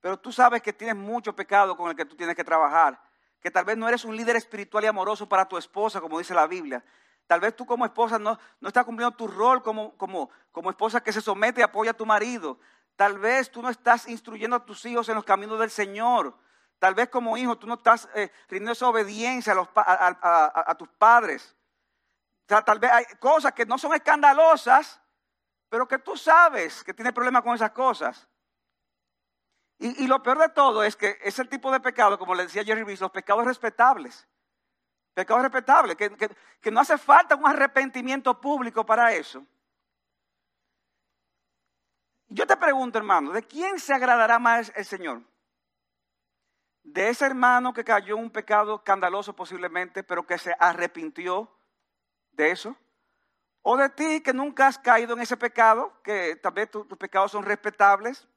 [0.00, 3.09] pero tú sabes que tienes mucho pecado con el que tú tienes que trabajar
[3.40, 6.34] que tal vez no eres un líder espiritual y amoroso para tu esposa, como dice
[6.34, 6.84] la Biblia.
[7.26, 11.00] Tal vez tú como esposa no, no estás cumpliendo tu rol como, como, como esposa
[11.00, 12.58] que se somete y apoya a tu marido.
[12.96, 16.36] Tal vez tú no estás instruyendo a tus hijos en los caminos del Señor.
[16.78, 21.54] Tal vez como hijo tú no estás eh, rindiendo esa obediencia a, tus padres.
[22.46, 25.00] tal vez hay cosas que no son escandalosas,
[25.68, 28.26] pero que tú sabes que tienes problemas con esas cosas.
[29.82, 32.62] Y, lo peor de todo es que es el tipo de pecado, como le decía
[32.62, 34.28] Jerry Reese, los pecados respetables.
[35.14, 36.10] Pecados respetables, que,
[36.60, 39.42] que no hace falta un arrepentimiento público para eso.
[42.28, 45.22] Yo te pregunto, hermano, ¿de quién se agradará más el Señor?
[46.82, 51.50] ¿De ese hermano que cayó en un pecado escandaloso posiblemente, pero que se arrepintió
[52.32, 52.76] de eso?
[53.62, 57.32] ¿O de ti que nunca has caído en ese pecado, que tal vez tus pecados
[57.32, 58.28] son respetables?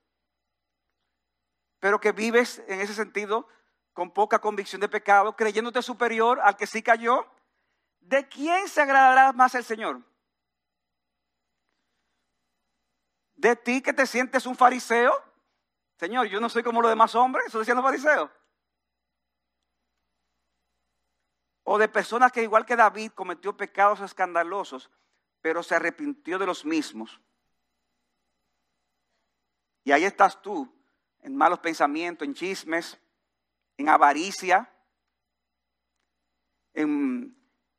[1.83, 3.45] Pero que vives en ese sentido
[3.91, 7.27] con poca convicción de pecado, creyéndote superior al que sí cayó,
[7.99, 10.01] ¿de quién se agradará más el Señor?
[13.35, 15.11] De ti que te sientes un fariseo.
[15.97, 18.31] Señor, yo no soy como los demás hombres, eso decían los fariseos.
[21.63, 24.89] O de personas que igual que David cometió pecados escandalosos,
[25.41, 27.19] pero se arrepintió de los mismos.
[29.83, 30.73] Y ahí estás tú,
[31.23, 32.99] en malos pensamientos, en chismes,
[33.77, 34.69] en avaricia,
[36.73, 37.35] en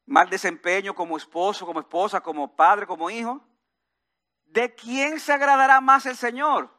[0.07, 3.47] mal desempeño como esposo, como esposa, como padre, como hijo.
[4.47, 6.71] ¿De quién se agradará más el Señor?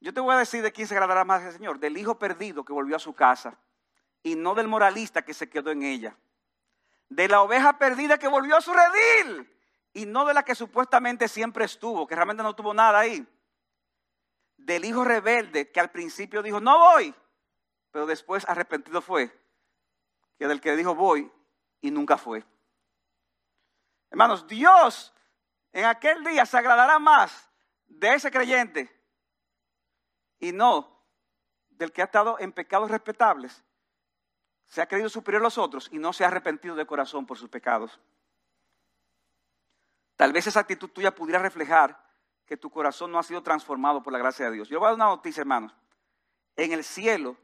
[0.00, 2.64] Yo te voy a decir de quién se agradará más el Señor, del hijo perdido
[2.64, 3.58] que volvió a su casa
[4.22, 6.16] y no del moralista que se quedó en ella.
[7.08, 9.50] De la oveja perdida que volvió a su redil
[9.92, 13.26] y no de la que supuestamente siempre estuvo, que realmente no tuvo nada ahí.
[14.64, 17.14] Del hijo rebelde que al principio dijo, no voy,
[17.90, 19.30] pero después arrepentido fue.
[20.38, 21.30] Que del que dijo voy
[21.82, 22.44] y nunca fue.
[24.10, 25.12] Hermanos, Dios
[25.72, 27.50] en aquel día se agradará más
[27.86, 28.90] de ese creyente
[30.38, 31.04] y no
[31.68, 33.62] del que ha estado en pecados respetables
[34.66, 37.38] se ha creído superior a los otros y no se ha arrepentido de corazón por
[37.38, 38.00] sus pecados.
[40.16, 42.03] Tal vez esa actitud tuya pudiera reflejar
[42.46, 44.68] que tu corazón no ha sido transformado por la gracia de Dios.
[44.68, 45.74] Yo voy a dar una noticia, hermanos.
[46.56, 47.36] En el cielo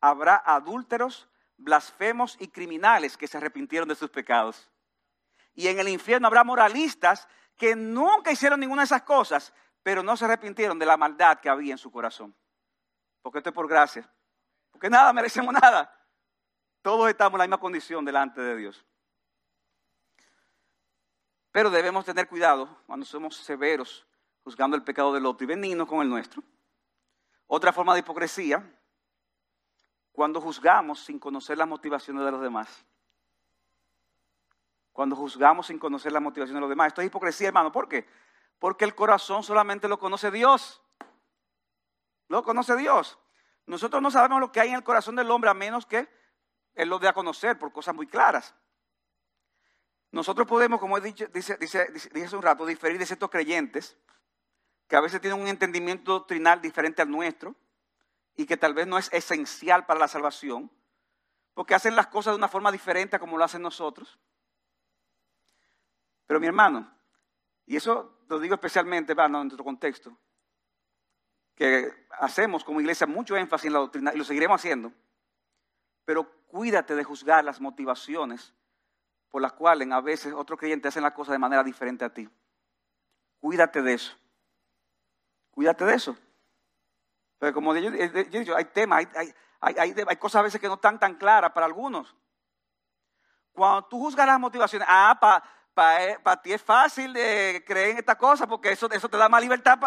[0.00, 4.70] habrá adúlteros, blasfemos y criminales que se arrepintieron de sus pecados.
[5.54, 10.16] Y en el infierno habrá moralistas que nunca hicieron ninguna de esas cosas, pero no
[10.16, 12.34] se arrepintieron de la maldad que había en su corazón.
[13.22, 14.08] Porque esto es por gracia.
[14.70, 15.94] Porque nada, merecemos nada.
[16.82, 18.84] Todos estamos en la misma condición delante de Dios.
[21.52, 24.06] Pero debemos tener cuidado cuando somos severos
[24.44, 26.42] juzgando el pecado del otro y benignos con el nuestro.
[27.46, 28.64] Otra forma de hipocresía,
[30.12, 32.84] cuando juzgamos sin conocer las motivaciones de los demás.
[34.92, 36.88] Cuando juzgamos sin conocer las motivaciones de los demás.
[36.88, 37.72] Esto es hipocresía, hermano.
[37.72, 38.06] ¿Por qué?
[38.58, 40.82] Porque el corazón solamente lo conoce Dios.
[42.28, 43.18] Lo conoce Dios.
[43.66, 46.08] Nosotros no sabemos lo que hay en el corazón del hombre a menos que
[46.74, 48.54] él lo dé a conocer por cosas muy claras.
[50.10, 51.88] Nosotros podemos, como he dicho, dice, dice
[52.22, 53.96] hace un rato, diferir de ciertos creyentes
[54.92, 57.56] que a veces tienen un entendimiento doctrinal diferente al nuestro
[58.36, 60.70] y que tal vez no es esencial para la salvación,
[61.54, 64.18] porque hacen las cosas de una forma diferente a como lo hacen nosotros.
[66.26, 66.94] Pero mi hermano,
[67.64, 70.14] y eso lo digo especialmente en nuestro contexto,
[71.54, 74.92] que hacemos como iglesia mucho énfasis en la doctrina y lo seguiremos haciendo,
[76.04, 78.52] pero cuídate de juzgar las motivaciones
[79.30, 82.28] por las cuales a veces otros creyentes hacen las cosas de manera diferente a ti.
[83.40, 84.18] Cuídate de eso.
[85.52, 86.16] Cuídate de eso.
[87.38, 90.98] Pero como yo, he dicho, hay temas, hay, hay, cosas a veces que no están
[90.98, 92.14] tan claras para algunos.
[93.52, 95.18] Cuando tú juzgas las motivaciones, ah,
[95.74, 99.28] para eh, ti es fácil de creer en esta cosa porque eso, eso te da
[99.28, 99.78] más libertad.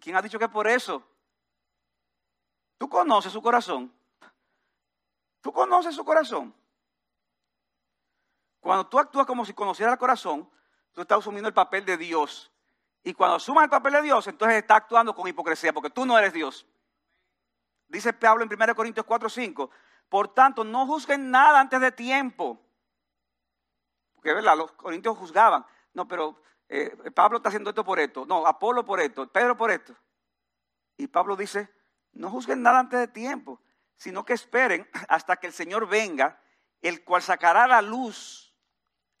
[0.00, 1.02] ¿Quién ha dicho que por eso?
[2.78, 3.92] Tú conoces su corazón.
[5.40, 6.54] Tú conoces su corazón.
[8.60, 10.48] Cuando tú actúas como si conocieras el corazón,
[10.92, 12.51] tú estás asumiendo el papel de Dios.
[13.02, 16.18] Y cuando asumas el papel de Dios, entonces estás actuando con hipocresía, porque tú no
[16.18, 16.66] eres Dios.
[17.88, 19.70] Dice Pablo en 1 Corintios 4, 5.
[20.08, 22.60] Por tanto, no juzguen nada antes de tiempo.
[24.14, 24.56] Porque, ¿verdad?
[24.56, 25.64] Los corintios juzgaban.
[25.94, 28.24] No, pero eh, Pablo está haciendo esto por esto.
[28.26, 29.26] No, Apolo por esto.
[29.26, 29.94] Pedro por esto.
[30.96, 31.68] Y Pablo dice,
[32.12, 33.60] no juzguen nada antes de tiempo
[34.02, 36.40] sino que esperen hasta que el Señor venga,
[36.80, 38.52] el cual sacará a la luz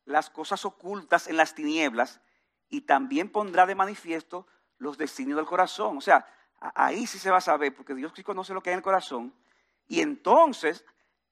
[0.04, 2.20] las cosas ocultas en las tinieblas
[2.72, 4.46] y también pondrá de manifiesto
[4.78, 5.98] los destinos del corazón.
[5.98, 6.26] O sea,
[6.58, 8.82] ahí sí se va a saber, porque Dios sí conoce lo que hay en el
[8.82, 9.34] corazón,
[9.86, 10.82] y entonces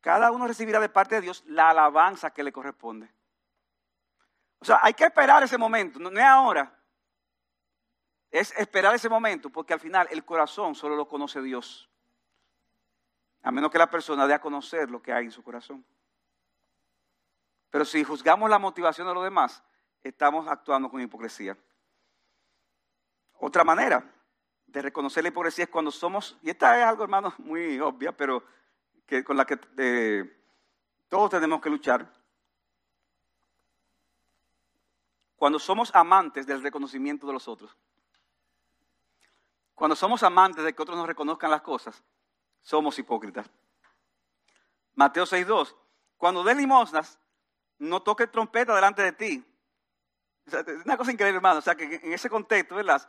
[0.02, 3.10] cada uno recibirá de parte de Dios la alabanza que le corresponde.
[4.58, 6.78] O sea, hay que esperar ese momento, no es ahora.
[8.30, 11.88] Es esperar ese momento, porque al final el corazón solo lo conoce Dios.
[13.42, 15.86] A menos que la persona dé a conocer lo que hay en su corazón.
[17.70, 19.64] Pero si juzgamos la motivación de los demás,
[20.02, 21.56] estamos actuando con hipocresía.
[23.38, 24.04] Otra manera
[24.66, 28.44] de reconocer la hipocresía es cuando somos, y esta es algo, hermano, muy obvia, pero
[29.06, 30.40] que, con la que eh,
[31.08, 32.10] todos tenemos que luchar.
[35.36, 37.76] Cuando somos amantes del reconocimiento de los otros.
[39.74, 42.02] Cuando somos amantes de que otros nos reconozcan las cosas,
[42.60, 43.50] somos hipócritas.
[44.94, 45.74] Mateo 6.2,
[46.18, 47.18] cuando des limosnas,
[47.78, 49.49] no toques trompeta delante de ti.
[50.52, 51.58] Es una cosa increíble, hermano.
[51.58, 53.06] O sea, que en ese contexto, ¿verdad?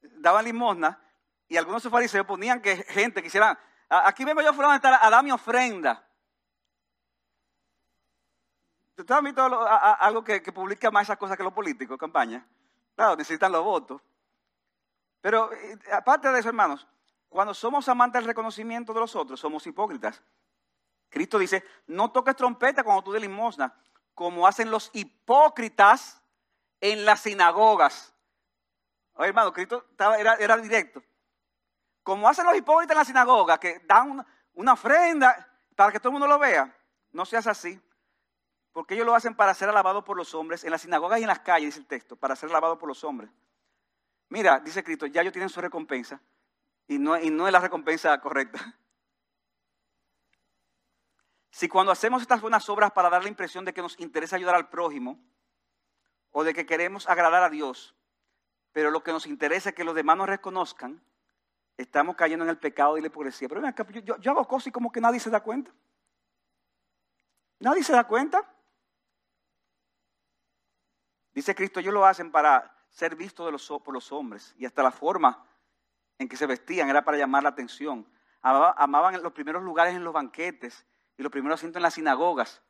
[0.00, 1.00] Daban limosna
[1.48, 5.30] y algunos fariseos ponían que gente quisiera, aquí vengo yo a estar a dar mi
[5.30, 6.08] ofrenda.
[8.96, 12.46] ¿Ustedes han visto algo que, que, publica más esas cosas que los políticos, campaña?
[12.94, 14.00] Claro, necesitan los votos.
[15.20, 16.86] Pero eh, aparte de eso, hermanos,
[17.28, 20.22] cuando somos amantes del reconocimiento de los otros, somos hipócritas.
[21.08, 23.74] Cristo dice, no toques trompeta cuando tú de limosna,
[24.14, 26.21] como hacen los hipócritas
[26.82, 28.12] en las sinagogas.
[29.16, 29.86] Hermano, Cristo
[30.18, 31.02] era, directo.
[32.02, 36.14] Como hacen los hipócritas en la sinagoga, que dan una, ofrenda para que todo el
[36.14, 36.76] mundo lo vea.
[37.12, 37.80] No seas así.
[38.72, 41.28] Porque ellos lo hacen para ser alabados por los hombres, en las sinagogas y en
[41.28, 43.30] las calles, dice el texto, para ser alabados por los hombres.
[44.28, 46.20] Mira, dice Cristo, ya ellos tienen su recompensa
[46.88, 48.58] y no es la recompensa correcta.
[51.54, 54.54] Si cuando hacemos estas buenas obras para dar la impresión de que nos interesa ayudar
[54.54, 55.22] al prójimo
[56.32, 57.94] o de que queremos agradar a Dios,
[58.72, 61.02] pero lo que nos interesa es que los demás nos reconozcan,
[61.76, 63.48] estamos cayendo en el pecado y la hipocresía.
[63.48, 63.62] Pero
[64.00, 65.72] yo, yo hago cosas y como que nadie se da cuenta.
[67.60, 68.52] Nadie se da cuenta.
[71.32, 75.46] Dice Cristo, ellos lo hacen para ser vistos por los hombres y hasta la forma
[76.18, 78.06] en que se vestían era para llamar la atención.
[78.42, 82.62] Amaban, los primeros lugares en los banquetes y los primeros asientos en las sinagogas.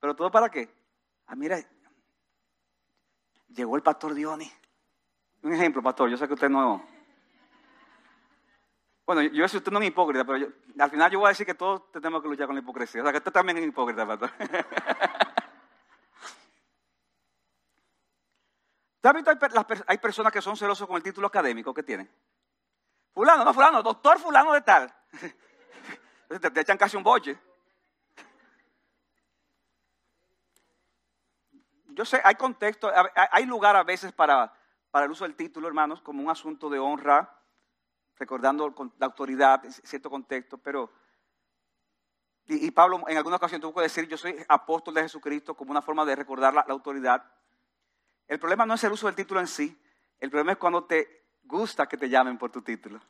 [0.00, 0.74] ¿Pero todo para qué?
[1.26, 1.58] Ah, mira,
[3.54, 4.50] llegó el pastor Dioni.
[5.42, 6.84] Un ejemplo, pastor, yo sé que usted no...
[9.06, 11.44] Bueno, yo sé que usted no es hipócrita, pero al final yo voy a decir
[11.44, 13.00] que todos tenemos que luchar con la hipocresía.
[13.00, 14.30] O sea, que usted también es hipócrita, pastor.
[19.02, 19.14] Hay,
[19.86, 22.10] hay personas que son celosos con el título académico que tienen.
[23.12, 24.94] Fulano, no fulano, doctor fulano de tal.
[26.28, 27.36] Te, te echan casi un boche.
[31.94, 34.52] Yo sé, hay contexto, hay lugar a veces para,
[34.90, 37.36] para el uso del título, hermanos, como un asunto de honra,
[38.16, 40.92] recordando la autoridad, cierto contexto, pero...
[42.46, 45.82] Y, Pablo en alguna ocasión tuvo que decir, yo soy apóstol de Jesucristo, como una
[45.82, 47.24] forma de recordar la autoridad.
[48.26, 49.80] El problema no es el uso del título en sí,
[50.18, 53.00] el problema es cuando te gusta que te llamen por tu título,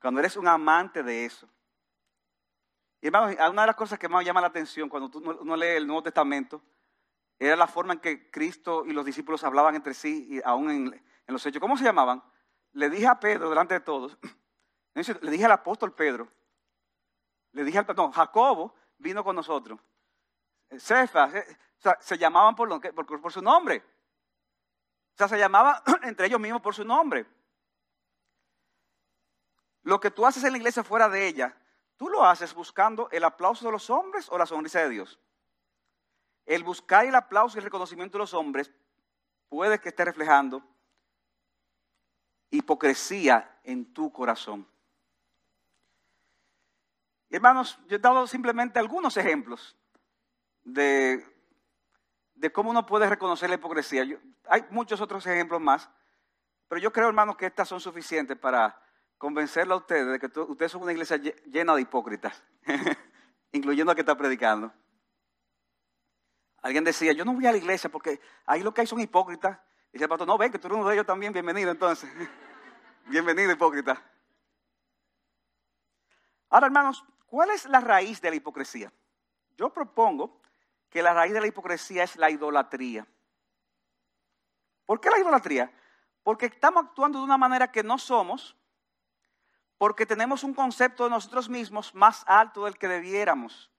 [0.00, 1.48] cuando eres un amante de eso.
[3.00, 5.78] Y hermano, una de las cosas que más llama la atención cuando tú no lees
[5.78, 6.62] el Nuevo Testamento
[7.46, 11.04] era la forma en que Cristo y los discípulos hablaban entre sí, y aún en,
[11.26, 11.60] los hechos.
[11.60, 12.22] ¿Cómo se llamaban?
[12.72, 14.16] Le dije a Pedro, delante de todos,
[14.94, 16.28] le dije al apóstol Pedro,
[17.50, 19.80] le dije al, perdón, Jacobo vino con nosotros.
[20.78, 23.82] Cefas, eh, o sea, se llamaban por, por, su nombre.
[25.14, 27.26] O sea, se llamaba entre ellos mismos por su nombre.
[29.82, 31.56] Lo que tú haces en la iglesia fuera de ella,
[31.96, 35.18] tú lo haces buscando el aplauso de los hombres o la sonrisa de Dios.
[36.46, 38.70] El buscar el aplauso y el reconocimiento de los hombres
[39.48, 40.62] puede que esté reflejando
[42.50, 44.66] hipocresía en tu corazón.
[47.30, 49.74] Hermanos, yo he dado simplemente algunos ejemplos
[50.62, 51.24] de
[52.52, 54.04] cómo uno puede reconocer la hipocresía.
[54.48, 55.88] hay muchos otros ejemplos más,
[56.68, 58.78] pero yo creo, hermanos, que estas son suficientes para
[59.16, 62.42] convencerle a ustedes de que ustedes son una iglesia llena de hipócritas,
[63.52, 64.72] incluyendo a que está predicando.
[66.62, 69.58] Alguien decía, yo no voy a la iglesia porque ahí lo que hay son hipócritas.
[69.88, 72.08] Y dice el pastor, no, ven que tú eres uno de ellos también, bienvenido entonces.
[73.06, 74.00] bienvenido, hipócrita.
[76.48, 78.92] Ahora, hermanos, ¿cuál es la raíz de la hipocresía?
[79.56, 80.40] Yo propongo
[80.88, 83.06] que la raíz de la hipocresía es la idolatría.
[84.86, 85.72] ¿Por qué la idolatría?
[86.22, 88.56] Porque estamos actuando de una manera que no somos,
[89.78, 93.72] porque tenemos un concepto de nosotros mismos más alto del que debiéramos.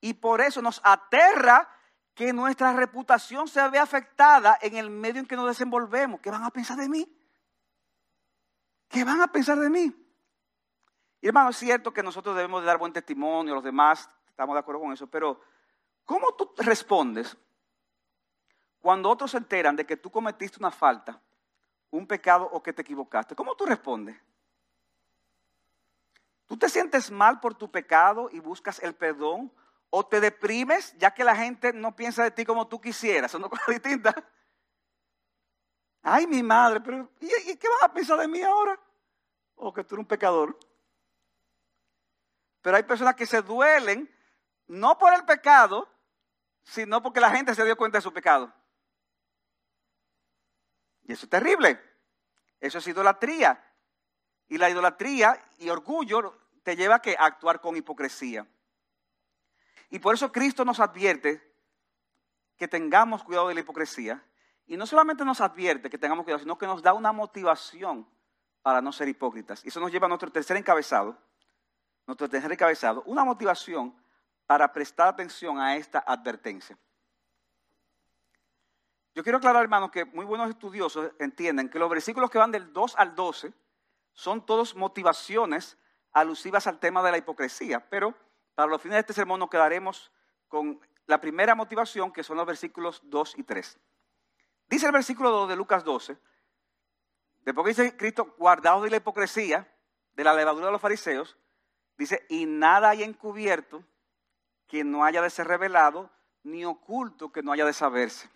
[0.00, 1.68] Y por eso nos aterra
[2.14, 6.20] que nuestra reputación se vea afectada en el medio en que nos desenvolvemos.
[6.20, 7.06] ¿Qué van a pensar de mí?
[8.88, 9.92] ¿Qué van a pensar de mí?
[11.20, 14.60] Y hermano, es cierto que nosotros debemos de dar buen testimonio los demás, estamos de
[14.60, 15.40] acuerdo con eso, pero
[16.04, 17.36] ¿Cómo tú respondes
[18.80, 21.20] cuando otros se enteran de que tú cometiste una falta,
[21.90, 23.34] un pecado o que te equivocaste?
[23.34, 24.16] ¿Cómo tú respondes?
[26.46, 29.50] ¿Tú te sientes mal por tu pecado y buscas el perdón?
[29.96, 33.30] ¿O te deprimes ya que la gente no piensa de ti como tú quisieras?
[33.30, 34.12] Son dos cosas distintas.
[36.02, 38.76] Ay, mi madre, pero ¿y, qué van a pensar de mí ahora?
[39.54, 40.58] O que tú eres un pecador.
[42.60, 44.12] Pero hay personas que se duelen
[44.66, 45.88] no por el pecado,
[46.64, 48.52] sino porque la gente se dio cuenta de su pecado.
[51.04, 51.80] Y eso es terrible.
[52.58, 53.64] Eso es idolatría.
[54.48, 58.44] Y la idolatría y orgullo te lleva a, actuar con hipocresía.
[59.94, 61.40] Y por eso Cristo nos advierte
[62.56, 64.20] que tengamos cuidado de la hipocresía.
[64.66, 68.04] Y no solamente nos advierte que tengamos cuidado, sino que nos da una motivación
[68.60, 69.64] para no ser hipócritas.
[69.64, 71.16] Y eso nos lleva a nuestro tercer encabezado.
[72.08, 73.94] Nuestro tercer encabezado, una motivación
[74.46, 76.76] para prestar atención a esta advertencia.
[79.14, 82.72] Yo quiero aclarar, hermanos, que muy buenos estudiosos entienden que los versículos que van del
[82.72, 83.52] 2 al 12
[84.12, 85.78] son todos motivaciones
[86.10, 88.23] alusivas al tema de la hipocresía, pero
[88.54, 90.12] para los fines de este sermón nos quedaremos
[90.48, 93.78] con la primera motivación, que son los versículos 2 y 3.
[94.68, 96.16] Dice el versículo 2 de Lucas 12,
[97.42, 99.70] después que dice Cristo, guardado de la hipocresía,
[100.14, 101.36] de la levadura de los fariseos,
[101.98, 103.84] dice, y nada hay encubierto
[104.66, 106.10] que no haya de ser revelado,
[106.42, 108.30] ni oculto que no haya de saberse.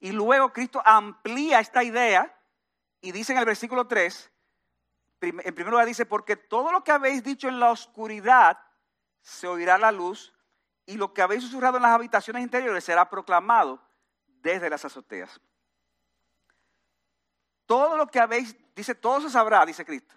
[0.00, 2.36] Y luego Cristo amplía esta idea
[3.00, 4.30] y dice en el versículo 3,
[5.24, 8.58] en primer lugar dice, porque todo lo que habéis dicho en la oscuridad
[9.20, 10.32] se oirá la luz
[10.86, 13.80] y lo que habéis susurrado en las habitaciones interiores será proclamado
[14.26, 15.40] desde las azoteas.
[17.66, 20.14] Todo lo que habéis, dice, todo se sabrá, dice Cristo.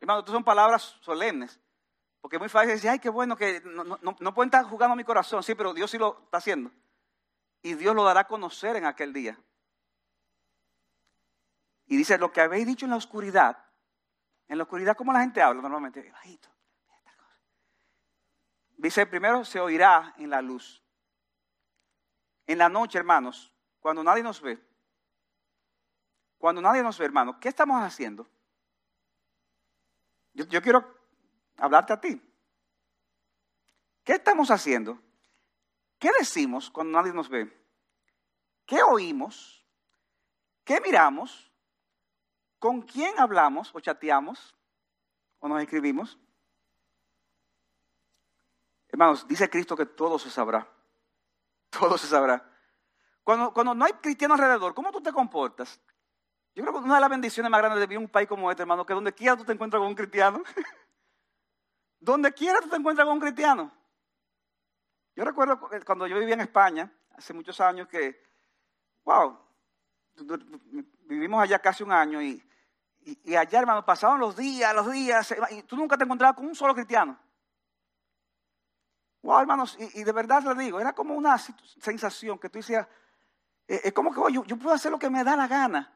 [0.00, 1.60] Hermano, estas son palabras solemnes.
[2.20, 4.96] Porque es muy fácil decir, ay, qué bueno que no, no, pueden estar jugando a
[4.96, 5.42] mi corazón.
[5.42, 6.70] Sí, pero Dios sí lo está haciendo.
[7.62, 9.38] Y Dios lo dará a conocer en aquel día.
[11.90, 13.58] Y dice, lo que habéis dicho en la oscuridad,
[14.46, 16.08] en la oscuridad, ¿cómo la gente habla normalmente?
[16.08, 16.48] Bajito.
[18.76, 20.84] Dice, primero se oirá en la luz.
[22.46, 24.64] En la noche, hermanos, cuando nadie nos ve,
[26.38, 28.30] cuando nadie nos ve, hermanos, ¿qué estamos haciendo?
[30.32, 30.96] Yo, yo quiero
[31.56, 32.22] hablarte a ti.
[34.04, 34.96] ¿Qué estamos haciendo?
[35.98, 37.52] ¿Qué decimos cuando nadie nos ve?
[38.64, 39.66] ¿Qué oímos?
[40.62, 41.49] ¿Qué miramos?
[42.60, 44.54] ¿Con quién hablamos o chateamos
[45.38, 46.18] o nos escribimos?
[48.88, 50.68] Hermanos, dice Cristo que todo se sabrá.
[51.70, 52.46] Todo se sabrá.
[53.24, 55.80] Cuando, cuando no hay cristiano alrededor, ¿cómo tú te comportas?
[56.54, 58.50] Yo creo que una de las bendiciones más grandes de vivir en un país como
[58.50, 60.42] este, hermano, que donde quiera tú te encuentras con un cristiano.
[61.98, 63.72] donde quiera tú te encuentras con un cristiano.
[65.16, 68.22] Yo recuerdo cuando yo vivía en España, hace muchos años, que,
[69.04, 69.38] wow,
[71.02, 72.42] vivimos allá casi un año y,
[73.36, 76.74] allá, hermano, pasaban los días, los días, y tú nunca te encontrabas con un solo
[76.74, 77.18] cristiano.
[79.22, 82.86] Wow, hermanos, y, de verdad le digo, era como una sensación que tú decías,
[83.68, 85.92] eh, es como que yo, puedo hacer lo que me da la gana.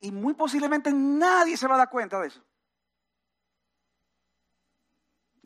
[0.00, 2.42] Y muy posiblemente nadie se va a dar cuenta de eso.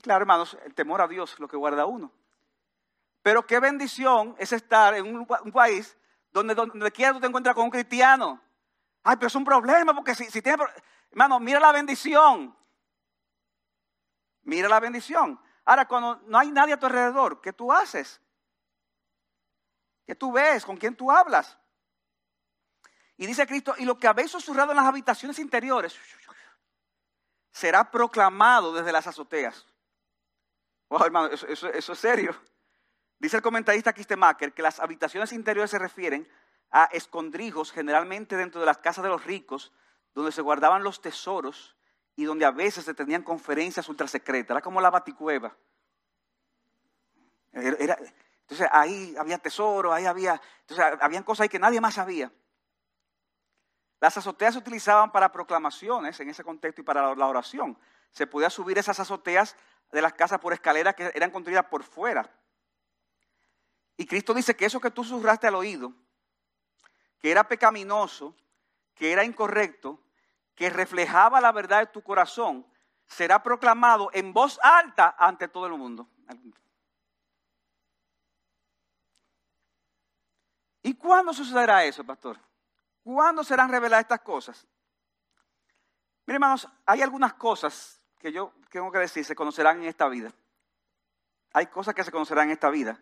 [0.03, 2.11] Claro, hermanos, el temor a Dios es lo que guarda uno.
[3.23, 5.97] Pero qué bendición es estar en un, país
[6.33, 8.41] donde, donde quiera tú te encuentras con un cristiano.
[9.03, 10.63] Ay, pero es un problema porque si, si tiene...
[11.11, 12.57] Hermano, mira la bendición.
[14.43, 15.41] Mira la bendición.
[15.65, 18.21] Ahora, cuando no hay nadie a tu alrededor, ¿qué tú haces?
[20.07, 20.65] ¿Qué tú ves?
[20.65, 21.57] ¿Con quién tú hablas?
[23.17, 25.99] Y dice Cristo, y lo que habéis susurrado en las habitaciones interiores
[27.53, 29.67] será proclamado desde las azoteas.
[30.89, 32.35] Wow, hermano, eso, es serio.
[33.21, 36.27] Dice el comentarista Kistemacher que las habitaciones interiores se refieren
[36.71, 39.73] a escondrijos, generalmente dentro de las casas de los ricos,
[40.15, 41.77] donde se guardaban los tesoros
[42.17, 44.53] y donde a veces se tenían conferencias ultra secretas.
[44.53, 45.55] Era como la baticueva.
[47.53, 52.33] entonces ahí había tesoro, ahí había, entonces habían cosas ahí que nadie más sabía.
[54.01, 57.79] Las azoteas se utilizaban para proclamaciones en ese contexto y para la oración.
[58.13, 59.57] Se podía subir esas azoteas
[59.93, 62.31] de las casas por escaleras que eran construidas por fuera.
[64.01, 65.93] Y Cristo dice que eso que tú susurraste al oído,
[67.19, 68.35] que era pecaminoso,
[68.95, 70.01] que era incorrecto,
[70.55, 72.67] que reflejaba la verdad de tu corazón,
[73.07, 76.09] será proclamado en voz alta ante todo el mundo.
[80.83, 82.41] ¿Y cuándo sucederá eso, pastor?
[83.03, 84.67] ¿Cuándo serán reveladas estas cosas?
[86.25, 90.33] Miren, hermanos, hay algunas cosas que yo tengo que decir se conocerán en esta vida.
[91.53, 92.99] Hay cosas que se conocerán en esta vida.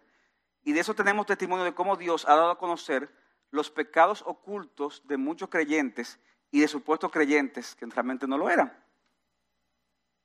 [0.64, 3.10] Y de eso tenemos testimonio de cómo Dios ha dado a conocer
[3.50, 6.18] los pecados ocultos de muchos creyentes
[6.50, 8.72] y de supuestos creyentes que realmente no lo eran.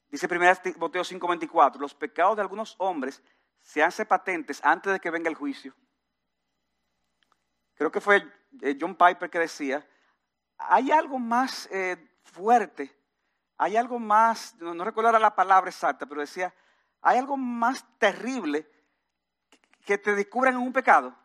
[0.10, 3.24] Dice 1 Timoteo 5:24, los pecados de algunos hombres
[3.62, 5.74] se hacen patentes antes de que venga el juicio.
[7.76, 8.24] Creo que fue
[8.62, 9.88] eh, John Piper que decía,
[10.58, 12.96] hay algo más eh, fuerte,
[13.58, 16.54] hay algo más, no, no recuerdo la palabra exacta, pero decía,
[17.02, 18.70] hay algo más terrible
[19.84, 21.16] que te descubran en un pecado.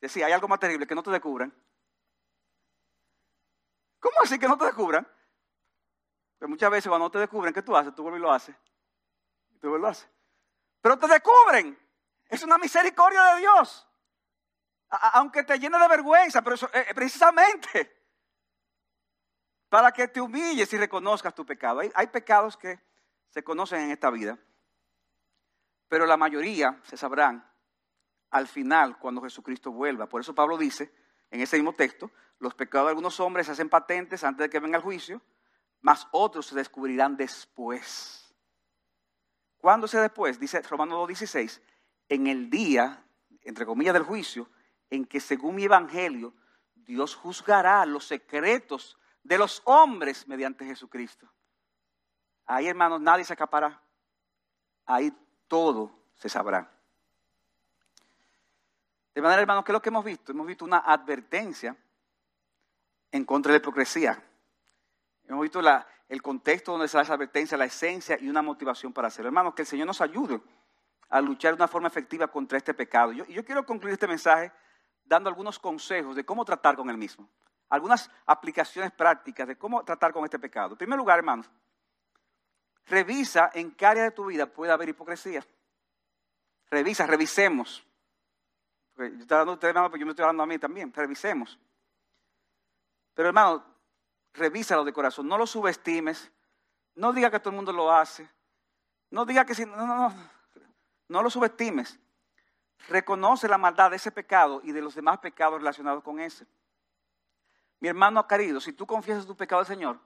[0.00, 1.52] Decía, hay algo más terrible que no te descubran
[4.00, 5.06] ¿Cómo así que no te descubran?
[6.38, 7.94] Pues muchas veces cuando no te descubren, ¿qué tú haces?
[7.94, 8.56] Tú vuelves y lo haces.
[9.60, 10.08] Tú vuelves y lo haces.
[10.80, 11.78] Pero te descubren.
[12.28, 13.84] Es una misericordia de Dios.
[14.88, 17.94] aunque te llene de vergüenza, pero eso, eh, precisamente
[19.68, 21.80] para que te humilles y reconozcas tu pecado.
[21.94, 22.80] hay pecados que
[23.28, 24.38] se conocen en esta vida,
[25.88, 27.47] pero la mayoría se sabrán
[28.30, 30.08] al final cuando Jesucristo vuelva.
[30.08, 30.92] Por eso Pablo dice
[31.30, 34.60] en ese mismo texto, los pecados de algunos hombres se hacen patentes antes de que
[34.60, 35.20] venga el juicio,
[35.80, 38.34] mas otros se descubrirán después.
[39.58, 40.38] ¿Cuándo se después?
[40.38, 41.60] Dice Romanos 2.16,
[42.08, 43.04] en el día,
[43.42, 44.48] entre comillas, del juicio,
[44.88, 46.34] en que según mi evangelio,
[46.74, 51.30] Dios juzgará los secretos de los hombres mediante Jesucristo.
[52.46, 53.82] Ahí, hermanos, nadie se escapará.
[54.86, 55.12] Ahí
[55.48, 56.77] todo se sabrá.
[59.18, 60.30] De manera, hermanos, ¿qué es lo que hemos visto?
[60.30, 61.76] Hemos visto una advertencia
[63.10, 64.22] en contra de la hipocresía.
[65.26, 65.60] Hemos visto
[66.08, 69.26] el contexto donde se da esa advertencia, la esencia y una motivación para hacerlo.
[69.26, 70.40] Hermanos, que el Señor nos ayude
[71.08, 73.10] a luchar de una forma efectiva contra este pecado.
[73.10, 74.52] Yo, yo quiero concluir este mensaje
[75.04, 77.28] dando algunos consejos de cómo tratar con el mismo.
[77.70, 80.74] Algunas aplicaciones prácticas de cómo tratar con este pecado.
[80.74, 81.50] En primer lugar, hermanos,
[82.86, 85.44] revisa en qué área de tu vida puede haber hipocresía.
[86.70, 87.84] Revisa, revisemos.
[88.98, 90.92] Yo a ustedes, hermano, pero yo me estoy hablando a mí también.
[90.92, 91.58] Revisemos.
[93.14, 93.64] Pero, hermano,
[94.34, 95.28] revísalo de corazón.
[95.28, 96.30] No lo subestimes.
[96.94, 98.28] No diga que todo el mundo lo hace.
[99.10, 99.64] No diga que si.
[99.64, 100.14] No, no, no.
[101.08, 101.98] No lo subestimes.
[102.88, 106.46] Reconoce la maldad de ese pecado y de los demás pecados relacionados con ese.
[107.80, 109.98] Mi hermano querido, si tú confiesas tu pecado al Señor,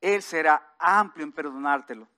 [0.00, 2.08] Él será amplio en perdonártelo.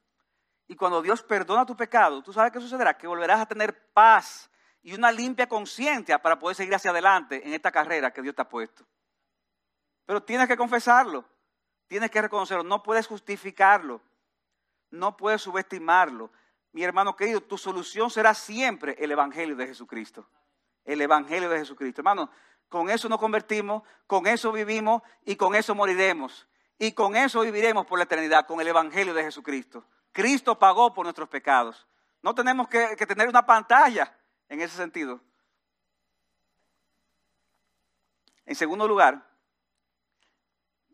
[0.67, 4.51] Y cuando Dios perdona tu pecado, tú sabes qué sucederá, que volverás a tener paz
[4.85, 8.43] y una limpia conciencia para poder seguir hacia adelante en esta carrera que Dios te
[8.43, 8.87] ha puesto.
[10.05, 11.25] Pero tienes que confesarlo,
[11.89, 14.01] tienes que reconocerlo, no puedes justificarlo,
[14.91, 16.31] no puedes subestimarlo.
[16.73, 20.29] Mi hermano querido, tu solución será siempre el Evangelio de Jesucristo.
[20.85, 22.03] El Evangelio de Jesucristo.
[22.03, 22.31] Hermano,
[22.69, 26.47] con eso nos convertimos, con eso vivimos y con eso moriremos.
[26.79, 29.87] Y con eso viviremos por la eternidad, con el Evangelio de Jesucristo.
[30.13, 31.87] Cristo pagó por nuestros pecados.
[32.21, 34.15] No tenemos que, tener una pantalla
[34.55, 35.21] en ese sentido.
[38.47, 39.27] En segundo lugar,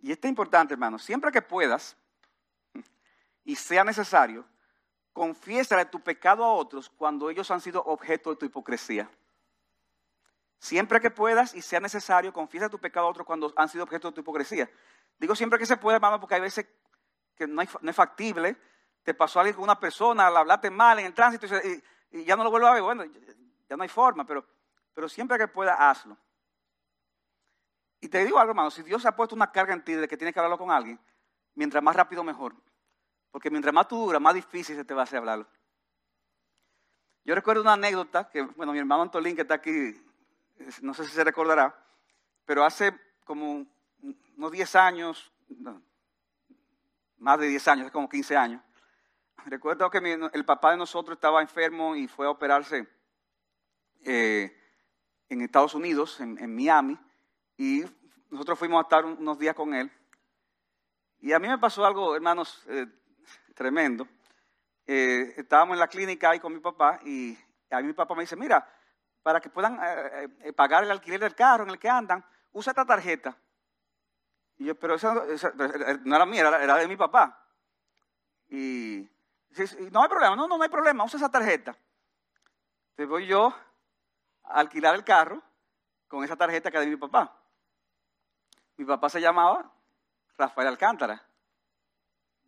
[0.02, 1.96] y esto es importante, hermano, siempre que puedas
[3.44, 4.44] y sea necesario,
[5.12, 9.10] confiésale tu pecado a otros cuando ellos han sido objeto de tu hipocresía.
[10.58, 14.08] Siempre que puedas y sea necesario, confiesa tu pecado a otros cuando han sido objeto
[14.08, 14.70] de tu hipocresía.
[15.18, 16.66] Digo siempre que se puede, hermano, porque hay veces
[17.34, 18.56] que no, es factible.
[19.02, 21.46] Te pasó algo con una persona, la hablaste mal en el tránsito
[22.12, 22.82] y, ya no lo vuelvo a ver.
[22.82, 23.04] Bueno,
[23.70, 24.44] ya no hay forma, pero,
[24.92, 26.18] pero siempre que pueda, hazlo.
[28.00, 30.16] Y te digo algo, hermano, si Dios ha puesto una carga en ti de que
[30.16, 30.98] tienes que hablarlo con alguien,
[31.54, 32.56] mientras más rápido mejor.
[33.30, 35.46] Porque mientras más tú duras, más difícil se te va a hacer hablarlo.
[37.22, 40.02] Yo recuerdo una anécdota que, bueno, mi hermano Antolín, que está aquí,
[40.82, 41.72] no sé si se recordará,
[42.44, 43.66] pero hace como
[44.36, 45.32] unos 10 años,
[47.18, 48.62] más de 10 años, es como 15 años,
[49.46, 49.98] recuerdo que
[50.32, 52.99] el papá de nosotros estaba enfermo y fue a operarse
[54.04, 54.56] eh,
[55.28, 56.98] en Estados Unidos, en, Miami,
[57.56, 57.84] y
[58.30, 59.90] nosotros fuimos a estar unos días con él.
[61.20, 62.86] Y a mí me pasó algo, hermanos, eh,
[63.54, 64.08] tremendo.
[64.86, 67.38] Eh, estábamos en la clínica ahí con mi papá y
[67.70, 68.66] a mí mi papá me dice, mira,
[69.22, 69.78] para que puedan
[70.56, 73.36] pagar el alquiler del carro en el que andan, usa esta tarjeta.
[74.56, 75.14] Y yo, pero esa,
[76.04, 77.46] no era mía, era, de mi papá.
[78.48, 79.08] Y,
[79.90, 81.76] no hay problema, no, no, no hay problema, usa esa tarjeta.
[82.94, 83.54] Te voy yo
[84.52, 85.42] alquilar el carro
[86.08, 87.36] con esa tarjeta que era de mi papá.
[88.76, 89.70] Mi papá se llamaba
[90.36, 91.22] Rafael Alcántara.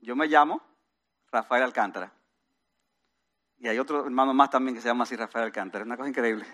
[0.01, 0.61] Yo me llamo
[1.31, 2.13] Rafael Alcántara.
[3.59, 5.83] Y hay otro hermano más también que se llama así Rafael Alcántara.
[5.83, 6.45] Es una cosa increíble.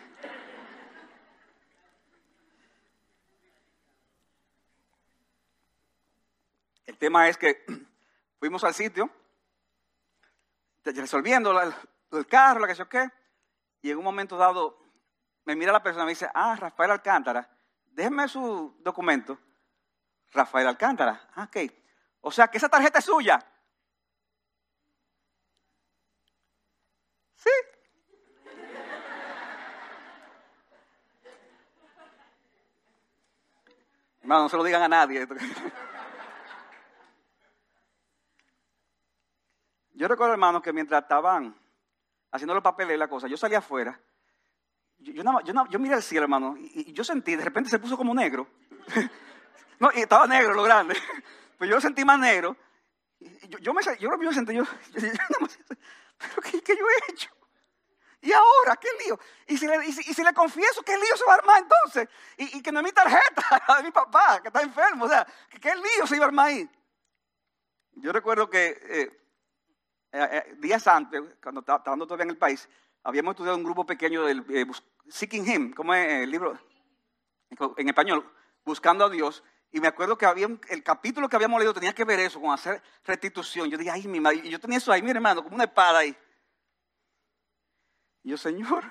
[6.85, 7.65] El tema es que
[8.39, 9.09] fuimos al sitio,
[10.85, 11.59] resolviendo
[12.13, 13.09] el carro, la que sé qué,
[13.83, 14.88] y en un momento dado
[15.49, 17.49] me mira la persona y me dice, ah, Rafael Alcántara,
[17.87, 19.39] déjeme su documento.
[20.33, 21.73] Rafael Alcántara, ah, ok.
[22.21, 23.43] O sea que esa tarjeta es suya.
[27.35, 27.49] Sí.
[34.21, 35.27] Hermano, no se lo digan a nadie.
[39.95, 41.59] Yo recuerdo, hermano, que mientras estaban
[42.33, 43.99] haciendo los papeles y la cosa, yo salía afuera.
[44.99, 45.23] Yo,
[45.71, 48.49] yo, miré al cielo, hermano, y, yo sentí, de repente se puso como negro.
[49.79, 50.97] no, y estaba negro lo grande.
[51.59, 52.57] Pues yo lo sentí más negro.
[53.19, 54.63] yo, yo, me, yo, yo sentí, yo,
[54.95, 57.31] ¿pero qué, qué yo he hecho?
[58.21, 59.19] ¿Y ahora qué lío?
[59.47, 62.09] ¿Y si, le, y si, le confieso qué lío se va a armar entonces?
[62.37, 65.05] Y, que no es mi tarjeta, la mi papá, que está enfermo.
[65.05, 65.27] O sea,
[65.61, 66.69] ¿qué lío se iba a armar ahí?
[67.93, 69.19] Yo recuerdo que eh,
[70.13, 72.69] eh, eh, días antes, cuando estaba, todavía en el país,
[73.03, 74.45] habíamos estudiado un grupo pequeño del
[75.09, 76.59] Seeking Him, ¿cómo es el libro?
[77.77, 78.31] En español,
[78.65, 79.43] buscando a Dios.
[79.71, 82.53] Y me acuerdo que había el capítulo que habíamos leído tenía que ver eso, con
[82.53, 83.69] hacer restitución.
[83.71, 84.41] Yo dije, ay, mi madre.
[84.45, 86.17] Y yo tenía eso ahí, mi hermano, como una espada ahí.
[88.23, 88.85] Y yo, Señor,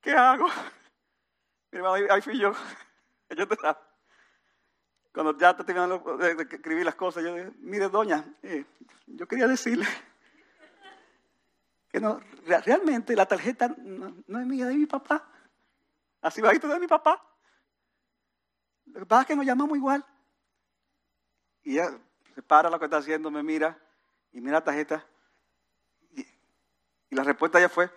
[0.00, 0.46] ¿qué hago?
[1.70, 2.52] Mi hermano, ahí, fui yo.
[5.14, 5.88] cuando ya te tengan
[6.18, 8.66] de escribir las cosas, yo dije, mire, doña, eh,
[9.06, 9.86] yo quería decirle
[11.92, 15.28] que no, realmente la tarjeta no, es mía, de mi papá.
[16.22, 17.22] Así bajito de mi papá.
[18.86, 20.04] Lo que pasa es que nos llamamos igual.
[21.62, 21.90] Y ella
[22.34, 23.78] se para lo que está haciendo, me mira
[24.32, 25.06] y mira la tarjeta.
[26.12, 26.26] Y,
[27.10, 27.90] la respuesta ya fue,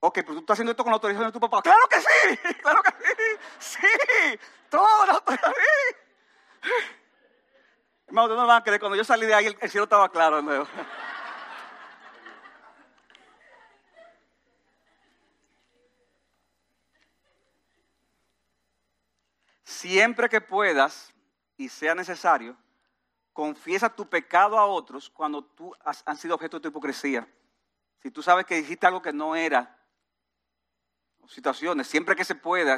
[0.00, 1.60] ok, pero tú estás haciendo esto con la autorización de tu papá.
[1.60, 2.90] Claro que sí, claro que
[3.58, 5.36] sí, sí, todo lo estoy
[8.06, 10.42] Hermano, no van a creer, cuando yo salí de ahí el, cielo estaba claro de
[10.42, 10.66] nuevo.
[19.78, 21.14] Siempre que puedas
[21.56, 22.56] y sea necesario,
[23.32, 27.28] confiesa tu pecado a otros cuando tú has, sido objeto de tu hipocresía.
[28.02, 29.78] Si tú sabes que dijiste algo que no era,
[31.28, 32.76] situaciones, siempre que se pueda,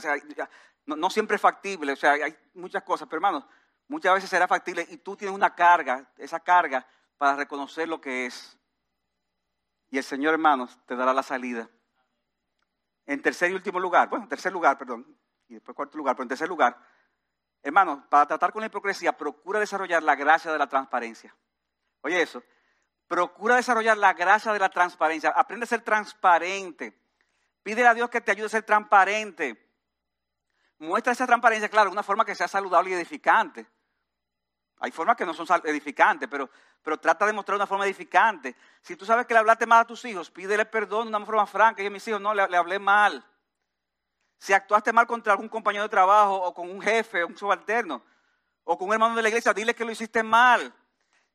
[0.85, 3.47] no, no, siempre es factible, o sea, hay muchas cosas, pero hermanos,
[3.89, 6.87] muchas veces será factible y tú tienes una carga, esa carga
[7.17, 8.59] para reconocer lo que es.
[9.89, 11.67] Y el Señor, hermanos, te dará la salida.
[13.07, 15.17] En tercer y último lugar, bueno, en tercer lugar, perdón,
[15.51, 16.79] y después cuarto lugar, pero en tercer lugar,
[17.63, 21.35] hermanos, para tratar con la hipocresía, procura desarrollar la gracia de la transparencia.
[22.03, 22.43] Oye eso,
[23.07, 26.97] procura desarrollar la gracia de la transparencia, aprende a ser transparente.
[27.63, 29.71] Pídele a Dios que te ayude a ser transparente.
[30.79, 33.67] Muestra esa transparencia, claro, de una forma que sea saludable y edificante.
[34.79, 36.49] Hay formas que no son edificantes, pero,
[36.83, 38.57] pero trata de mostrar una forma edificante.
[38.81, 41.47] Si tú sabes que le hablaste mal a tus hijos, pídele perdón de una forma
[41.47, 41.83] franca.
[41.83, 43.23] Y mis hijos, no, le, le hablé mal.
[44.41, 48.03] Si actuaste mal contra algún compañero de trabajo o con un jefe, un subalterno,
[48.65, 50.75] o con un hermano de la iglesia, dile que lo hiciste mal.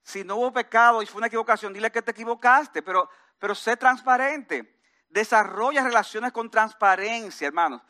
[0.01, 3.77] Si no hubo pecado y fue una equivocación, dile que te equivocaste, pero, pero sé
[3.77, 4.79] transparente.
[5.07, 7.83] Desarrolla relaciones con transparencia, hermanos.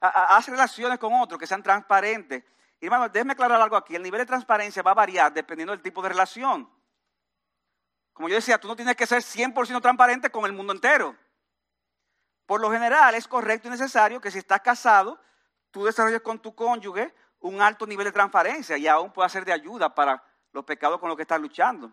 [0.00, 2.44] haz relaciones con otros que sean transparentes.
[2.80, 3.96] Y hermanos, déjeme aclarar algo aquí.
[3.96, 6.70] El nivel de transparencia va a variar dependiendo del tipo de relación.
[8.12, 11.16] Como yo decía, tú no tienes que ser 100% transparente con el mundo entero.
[12.48, 15.20] Por lo general es correcto y necesario que si estás casado,
[15.70, 19.52] tú desarrolles con tu cónyuge un alto nivel de transparencia y aún pueda ser de
[19.52, 21.92] ayuda para los pecados con los que estás luchando.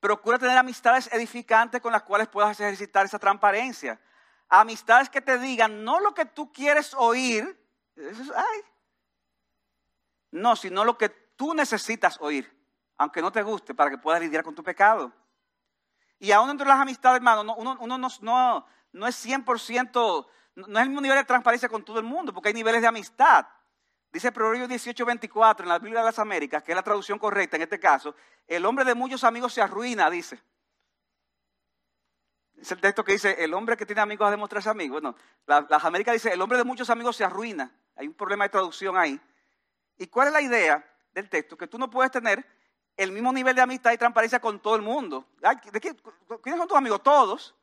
[0.00, 4.00] Procura tener amistades edificantes con las cuales puedas ejercitar esa transparencia.
[4.48, 7.62] Amistades que te digan no lo que tú quieres oír,
[10.30, 12.50] no, sino lo que tú necesitas oír,
[12.96, 15.12] aunque no te guste, para que puedas lidiar con tu pecado.
[16.18, 18.66] Y aún entre las amistades, hermano, uno, no, no,
[19.06, 22.54] es 100%, no es el mismo nivel de transparencia con todo el mundo, porque hay
[22.54, 23.46] niveles de amistad.
[24.12, 27.62] Dice Proverbios 18:24 en la Biblia de las Américas, que es la traducción correcta en
[27.62, 28.14] este caso,
[28.46, 30.40] el hombre de muchos amigos se arruina, dice.
[32.60, 35.00] Es el texto que dice, el hombre que tiene amigos ha de mostrarse amigo.
[35.00, 35.16] Bueno,
[35.46, 37.72] las Américas dice, el hombre de muchos amigos se arruina.
[37.96, 39.18] Hay un problema de traducción ahí.
[39.96, 41.56] ¿Y cuál es la idea del texto?
[41.56, 42.44] Que tú no puedes tener
[42.98, 45.26] el mismo nivel de amistad y transparencia con todo el mundo.
[45.72, 47.02] ¿De ¿Quiénes son tus amigos?
[47.02, 47.54] Todos.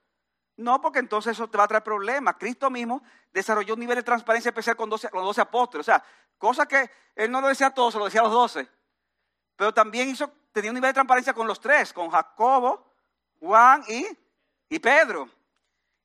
[0.58, 2.36] No, porque entonces eso te va a traer problemas.
[2.40, 5.88] Cristo mismo desarrolló un nivel de transparencia especial con, los 12 apóstoles.
[5.88, 6.04] O sea,
[6.38, 8.68] cosa que él no lo decía a todos, se lo decía a los 12.
[9.56, 12.92] Pero también hizo, tenía un nivel de transparencia con los tres, con Jacobo,
[13.40, 14.08] Juan y,
[14.68, 15.30] y Pedro.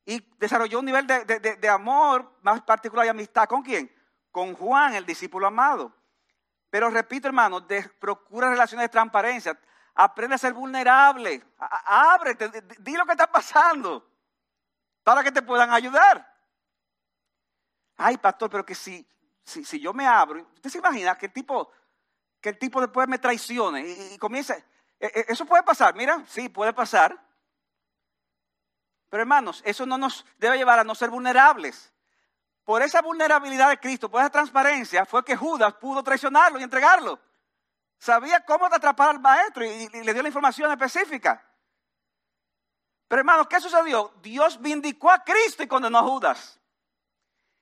[0.05, 3.48] Y desarrolló un nivel de, de amor más particular y amistad.
[3.48, 3.90] ¿Con quién?
[4.30, 5.94] Con Juan, el discípulo amado.
[6.68, 7.66] Pero repito, hermano,
[7.98, 9.59] procura relaciones de transparencia.
[9.94, 11.42] Aprende a ser vulnerable.
[11.59, 12.50] ábrete,
[12.80, 14.11] di lo que está pasando
[15.03, 16.28] para que te puedan ayudar.
[17.96, 19.07] Ay, pastor, pero que si,
[19.44, 21.70] si, yo me abro, ¿usted se imagina que el tipo,
[22.40, 24.64] que tipo después me traicione y, y comience?
[24.98, 27.18] E, eso puede pasar, mira, sí, puede pasar.
[29.09, 31.92] Pero hermanos, eso no nos debe llevar a no ser vulnerables
[32.64, 37.18] por esa vulnerabilidad de Cristo, por esa transparencia, fue que Judas pudo traicionarlo y entregarlo.
[37.98, 41.44] Sabía cómo atrapar al maestro y, le dio la información específica.
[43.12, 44.10] Pero hermanos, ¿qué sucedió?
[44.22, 46.58] Dios vindicó a Cristo y condenó a Judas.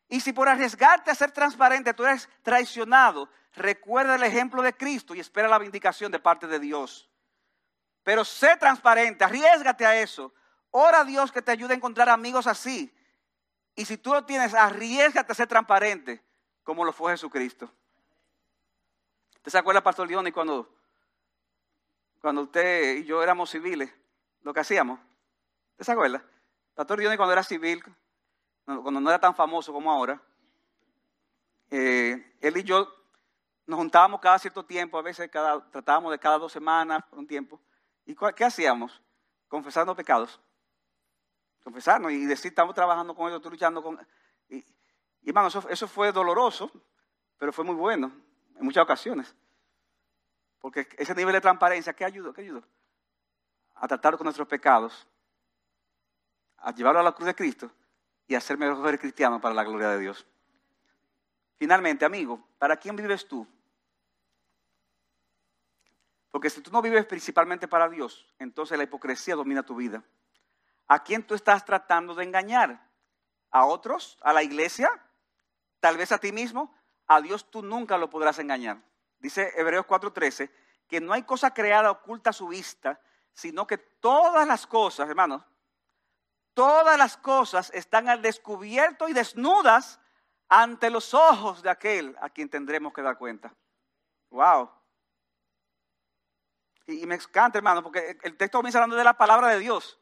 [0.09, 5.13] Y si por arriesgarte a ser transparente tú eres traicionado, recuerda el ejemplo de Cristo
[5.13, 7.11] y espera la vindicación de parte de Dios.
[8.05, 10.33] Pero sé transparente, arriesgate a eso.
[10.71, 12.95] Ora a Dios que te ayude a encontrar amigos así,
[13.75, 16.23] y si tú lo tienes, arriesgate a ser transparente,
[16.63, 17.69] como lo fue Jesucristo.
[19.39, 20.73] ¿Usted se acuerda, Pastor Leoni, cuando,
[22.21, 23.93] cuando usted y yo éramos civiles,
[24.43, 25.10] lo que hacíamos?
[25.81, 26.23] ¿Usted se acuerda?
[26.75, 27.83] Pastor Leoni cuando era civil,
[28.67, 30.21] cuando no era tan famoso como ahora,
[31.71, 32.87] eh, él y yo
[33.65, 37.27] nos juntábamos cada cierto tiempo, a veces cada, tratábamos de cada dos semanas por un
[37.27, 37.59] tiempo.
[38.05, 39.01] ¿Y qué hacíamos?
[39.49, 40.39] Confesando pecados.
[41.65, 44.07] Confesarnos y decir, estamos trabajando con ellos, estoy luchando con...
[44.51, 44.63] Y,
[45.25, 46.71] hermano, eso, eso fue doloroso,
[47.39, 48.13] pero fue muy bueno
[48.55, 49.35] en muchas ocasiones.
[50.59, 52.35] Porque ese nivel de transparencia, ¿qué ayudó?
[52.35, 52.63] ¿Qué ayudó?
[53.77, 55.07] A tratar con nuestros pecados,
[56.61, 57.71] a llevarlo a la cruz de Cristo
[58.27, 60.27] y a ser mejores cristianos para la gloria de Dios.
[61.57, 63.47] Finalmente, amigo, ¿para quién vives tú?
[66.31, 70.03] Porque si tú no vives principalmente para Dios, entonces la hipocresía domina tu vida.
[70.87, 72.89] ¿A quién tú estás tratando de engañar?
[73.51, 74.17] ¿A otros?
[74.23, 74.89] ¿A la iglesia?
[75.81, 76.75] ¿Tal vez a ti mismo?
[77.07, 78.81] A Dios tú nunca lo podrás engañar.
[79.19, 80.51] Dice Hebreos 4:13
[80.89, 83.01] que no hay cosa creada oculta a su vista,
[83.33, 85.43] sino que todas las cosas, hermanos,
[86.55, 90.01] todas las cosas están al descubierto y desnudas
[90.49, 93.55] ante los ojos de aquel a quien tendremos que dar cuenta.
[94.31, 94.71] Wow.
[96.87, 99.99] Y, me encanta, hermano, porque el texto comienza hablando de la palabra de Dios.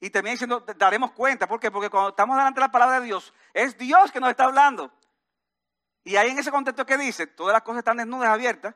[0.00, 1.46] Y también diciendo, daremos cuenta.
[1.46, 1.70] ¿Por qué?
[1.70, 4.92] Porque cuando estamos delante de la palabra de Dios, es Dios que nos está hablando.
[6.04, 8.74] Y ahí en ese contexto que dice, todas las cosas están desnudas, abiertas,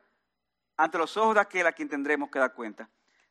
[0.77, 2.89] ante los ojos de aquel a quien tendremos que dar cuenta.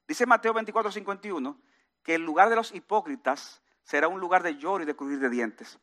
[0.07, 1.61] Dice Mateo 24, 51,
[2.05, 5.27] que el lugar de los hipócritas será un lugar de lloro y de crujir de
[5.27, 5.79] dientes.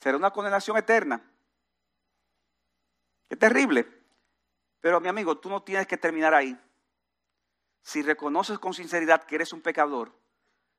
[0.00, 1.22] Será una condenación eterna.
[3.28, 3.86] Es terrible.
[4.80, 6.58] Pero mi amigo, tú no tienes que terminar ahí.
[7.82, 10.18] Si reconoces con sinceridad que eres un pecador,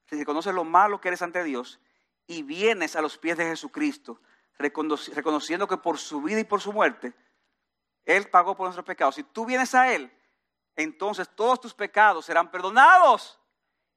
[0.08, 1.80] si reconoces lo malo que eres ante Dios
[2.26, 4.20] y vienes a los pies de Jesucristo,
[4.58, 7.14] reconociendo que por su vida y por su muerte,
[8.06, 9.16] Él pagó por nuestros pecados.
[9.16, 10.12] Si tú vienes a Él,
[10.76, 13.39] entonces todos tus pecados serán perdonados,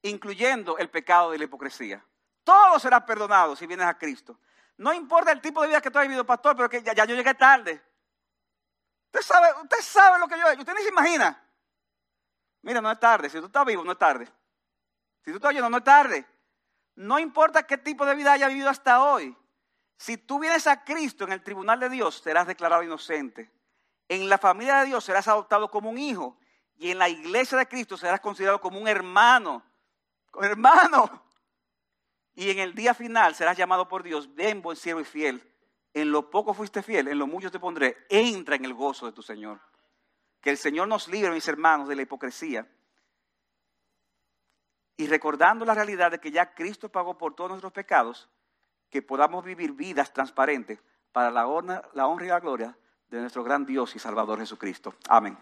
[0.03, 2.05] incluyendo el pecado de la hipocresía.
[2.45, 4.39] Todos serán perdonados si vienes a Cristo.
[4.77, 7.15] No importa el tipo de vida que tú has vivido, pastor, pero que ya, yo
[7.15, 7.81] llegué tarde.
[9.07, 10.61] Usted sabe, usted sabe lo que yo he hecho.
[10.61, 11.41] Usted ni se imagina.
[12.63, 13.29] Mira, no es tarde.
[13.29, 14.27] Si tú estás vivo, no es tarde.
[15.25, 16.27] Si tú estás oyendo, no es tarde.
[16.97, 19.37] No importa qué tipo de vida haya vivido hasta hoy.
[19.97, 23.53] Si tú vienes a Cristo en el tribunal de Dios, serás declarado inocente.
[24.09, 26.39] En la familia de Dios serás adoptado como un hijo.
[26.77, 29.63] Y en la iglesia de Cristo serás considerado como un hermano.
[30.41, 31.25] Hermano.
[32.35, 35.49] Y en el día final serás llamado por Dios, ven buen siervo y fiel.
[35.95, 38.07] En lo poco fuiste fiel, en lo mucho te pondré.
[38.09, 39.61] Entra en el gozo de tu Señor.
[40.41, 42.67] Que el Señor nos libre, mis hermanos, de la hipocresía.
[44.97, 48.29] Y recordando la realidad de que ya Cristo pagó por todos nuestros pecados,
[48.89, 52.77] que podamos vivir vidas transparentes para la honra, la honra y la gloria
[53.09, 54.95] de nuestro gran Dios y Salvador Jesucristo.
[55.09, 55.37] Amén.